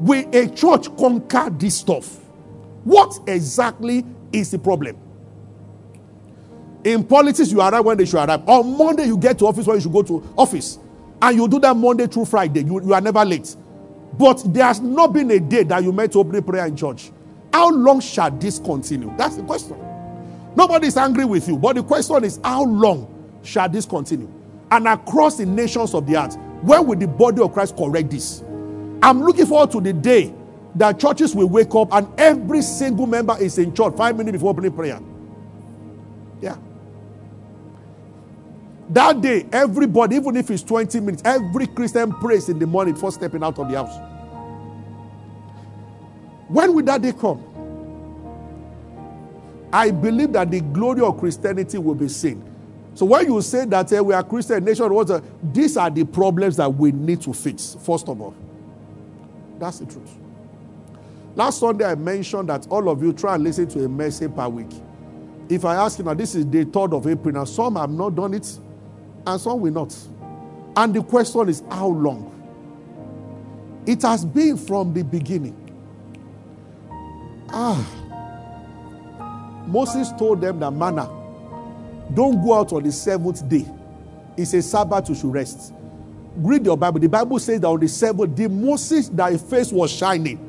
Will 0.00 0.24
a 0.34 0.48
church 0.48 0.94
conquer 0.96 1.50
this 1.50 1.78
stuff? 1.78 2.16
What 2.84 3.18
exactly 3.26 4.04
is 4.32 4.50
the 4.50 4.58
problem? 4.58 4.96
In 6.82 7.04
politics, 7.04 7.52
you 7.52 7.60
arrive 7.60 7.84
when 7.84 7.98
they 7.98 8.06
should 8.06 8.16
arrive. 8.16 8.48
On 8.48 8.76
Monday, 8.78 9.04
you 9.04 9.18
get 9.18 9.38
to 9.40 9.46
office 9.46 9.66
when 9.66 9.76
you 9.76 9.82
should 9.82 9.92
go 9.92 10.02
to 10.02 10.34
office. 10.36 10.78
And 11.22 11.36
you 11.36 11.48
do 11.48 11.58
that 11.60 11.76
Monday 11.76 12.06
through 12.06 12.24
Friday. 12.26 12.62
You, 12.64 12.82
you 12.82 12.94
are 12.94 13.00
never 13.00 13.24
late. 13.24 13.56
But 14.18 14.42
there 14.52 14.64
has 14.64 14.80
not 14.80 15.12
been 15.12 15.30
a 15.30 15.40
day 15.40 15.62
that 15.64 15.82
you 15.82 15.92
met 15.92 16.12
to 16.12 16.18
open 16.20 16.42
prayer 16.42 16.66
in 16.66 16.76
church. 16.76 17.10
How 17.52 17.70
long 17.70 18.00
shall 18.00 18.30
this 18.30 18.58
continue? 18.58 19.12
That's 19.16 19.36
the 19.36 19.42
question. 19.42 19.76
Nobody 20.56 20.88
is 20.88 20.96
angry 20.96 21.24
with 21.24 21.48
you. 21.48 21.56
But 21.56 21.76
the 21.76 21.82
question 21.82 22.24
is, 22.24 22.40
how 22.42 22.64
long 22.64 23.38
shall 23.42 23.68
this 23.68 23.86
continue? 23.86 24.30
And 24.70 24.86
across 24.88 25.36
the 25.36 25.46
nations 25.46 25.94
of 25.94 26.06
the 26.06 26.16
earth, 26.16 26.36
when 26.62 26.86
will 26.86 26.98
the 26.98 27.08
body 27.08 27.42
of 27.42 27.52
Christ 27.52 27.76
correct 27.76 28.10
this? 28.10 28.42
I'm 29.02 29.22
looking 29.22 29.46
forward 29.46 29.70
to 29.72 29.80
the 29.80 29.92
day 29.92 30.34
that 30.76 30.98
churches 31.00 31.34
will 31.34 31.48
wake 31.48 31.74
up 31.74 31.92
and 31.92 32.08
every 32.18 32.62
single 32.62 33.06
member 33.06 33.36
is 33.40 33.58
in 33.58 33.74
church 33.74 33.96
five 33.96 34.16
minutes 34.16 34.34
before 34.34 34.50
opening 34.50 34.72
prayer. 34.72 35.00
Yeah. 36.40 36.56
That 38.90 39.20
day, 39.20 39.46
everybody, 39.52 40.16
even 40.16 40.36
if 40.36 40.50
it's 40.50 40.64
20 40.64 40.98
minutes, 40.98 41.22
every 41.24 41.68
Christian 41.68 42.12
prays 42.12 42.48
in 42.48 42.58
the 42.58 42.66
morning 42.66 42.94
before 42.94 43.12
stepping 43.12 43.42
out 43.44 43.56
of 43.56 43.70
the 43.70 43.76
house. 43.76 43.96
When 46.48 46.74
will 46.74 46.84
that 46.84 47.00
day 47.00 47.12
come? 47.12 47.44
I 49.72 49.92
believe 49.92 50.32
that 50.32 50.50
the 50.50 50.60
glory 50.60 51.02
of 51.02 51.20
Christianity 51.20 51.78
will 51.78 51.94
be 51.94 52.08
seen. 52.08 52.44
So 52.94 53.06
when 53.06 53.26
you 53.26 53.40
say 53.40 53.64
that 53.66 53.92
uh, 53.92 54.02
we 54.02 54.12
are 54.12 54.24
Christian 54.24 54.64
nation, 54.64 54.92
what, 54.92 55.08
uh, 55.08 55.20
these 55.40 55.76
are 55.76 55.88
the 55.88 56.04
problems 56.04 56.56
that 56.56 56.68
we 56.68 56.90
need 56.90 57.22
to 57.22 57.32
fix, 57.32 57.76
first 57.80 58.08
of 58.08 58.20
all. 58.20 58.34
That's 59.60 59.78
the 59.78 59.86
truth. 59.86 60.10
Last 61.36 61.60
Sunday, 61.60 61.84
I 61.84 61.94
mentioned 61.94 62.48
that 62.48 62.66
all 62.68 62.88
of 62.88 63.00
you 63.04 63.12
try 63.12 63.36
and 63.36 63.44
listen 63.44 63.68
to 63.68 63.84
a 63.84 63.88
message 63.88 64.34
per 64.34 64.48
week. 64.48 64.72
If 65.48 65.64
I 65.64 65.76
ask 65.76 66.00
you 66.00 66.04
now, 66.04 66.14
this 66.14 66.34
is 66.34 66.44
the 66.44 66.64
3rd 66.64 66.96
of 66.96 67.06
April, 67.06 67.32
now 67.32 67.44
some 67.44 67.76
have 67.76 67.90
not 67.90 68.16
done 68.16 68.34
it, 68.34 68.58
and 69.26 69.40
some 69.40 69.60
will 69.60 69.72
not. 69.72 69.96
And 70.76 70.94
the 70.94 71.02
question 71.02 71.48
is, 71.48 71.62
how 71.70 71.88
long? 71.88 72.30
It 73.86 74.02
has 74.02 74.24
been 74.24 74.56
from 74.56 74.94
the 74.94 75.02
beginning. 75.02 75.56
Ah. 77.50 77.86
Moses 79.66 80.10
told 80.12 80.40
them 80.40 80.60
that 80.60 80.70
manna, 80.70 81.08
don't 82.14 82.42
go 82.42 82.54
out 82.54 82.72
on 82.72 82.82
the 82.82 82.92
seventh 82.92 83.48
day. 83.48 83.66
It's 84.36 84.54
a 84.54 84.62
Sabbath, 84.62 85.08
you 85.08 85.14
should 85.14 85.32
rest. 85.32 85.72
Read 86.36 86.64
your 86.64 86.76
Bible. 86.76 87.00
The 87.00 87.08
Bible 87.08 87.38
says 87.38 87.60
that 87.60 87.66
on 87.66 87.80
the 87.80 87.88
seventh 87.88 88.34
day, 88.34 88.46
Moses, 88.46 89.08
thy 89.08 89.36
face 89.36 89.72
was 89.72 89.90
shining. 89.90 90.46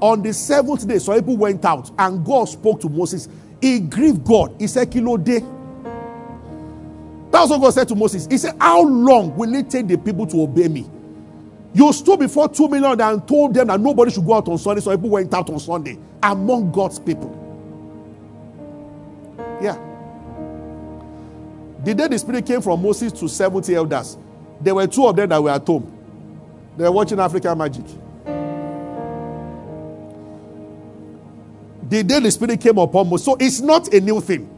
On 0.00 0.22
the 0.22 0.32
seventh 0.32 0.86
day, 0.86 0.98
some 0.98 1.14
people 1.16 1.36
went 1.36 1.64
out 1.64 1.90
and 1.98 2.24
God 2.24 2.44
spoke 2.44 2.80
to 2.82 2.88
Moses. 2.88 3.28
He 3.60 3.80
grieved 3.80 4.24
God. 4.24 4.54
He 4.58 4.66
said, 4.66 4.90
Kilo 4.90 5.16
day. 5.16 5.42
That's 7.38 7.50
what 7.50 7.60
God 7.60 7.70
said 7.70 7.86
to 7.86 7.94
Moses. 7.94 8.26
He 8.28 8.36
said, 8.36 8.56
How 8.60 8.82
long 8.82 9.36
will 9.36 9.54
it 9.54 9.70
take 9.70 9.86
the 9.86 9.96
people 9.96 10.26
to 10.26 10.42
obey 10.42 10.66
me? 10.66 10.90
You 11.72 11.92
stood 11.92 12.18
before 12.18 12.48
two 12.48 12.66
million 12.66 13.00
and 13.00 13.28
told 13.28 13.54
them 13.54 13.68
that 13.68 13.78
nobody 13.80 14.10
should 14.10 14.26
go 14.26 14.34
out 14.34 14.48
on 14.48 14.58
Sunday, 14.58 14.80
so 14.80 14.90
people 14.90 15.10
went 15.10 15.32
out 15.32 15.48
on 15.48 15.60
Sunday 15.60 15.96
among 16.20 16.72
God's 16.72 16.98
people. 16.98 17.46
Yeah. 19.62 19.78
The 21.84 21.94
day 21.94 22.08
the 22.08 22.18
Spirit 22.18 22.44
came 22.44 22.60
from 22.60 22.82
Moses 22.82 23.12
to 23.12 23.28
70 23.28 23.72
elders, 23.72 24.18
there 24.60 24.74
were 24.74 24.88
two 24.88 25.06
of 25.06 25.14
them 25.14 25.28
that 25.28 25.40
were 25.40 25.50
at 25.50 25.64
home. 25.64 25.96
They 26.76 26.82
were 26.82 26.90
watching 26.90 27.20
African 27.20 27.56
magic. 27.56 27.84
The 31.88 32.02
day 32.02 32.18
the 32.18 32.32
Spirit 32.32 32.60
came 32.60 32.78
upon 32.78 33.08
Moses. 33.08 33.24
So 33.24 33.36
it's 33.38 33.60
not 33.60 33.94
a 33.94 34.00
new 34.00 34.20
thing. 34.20 34.57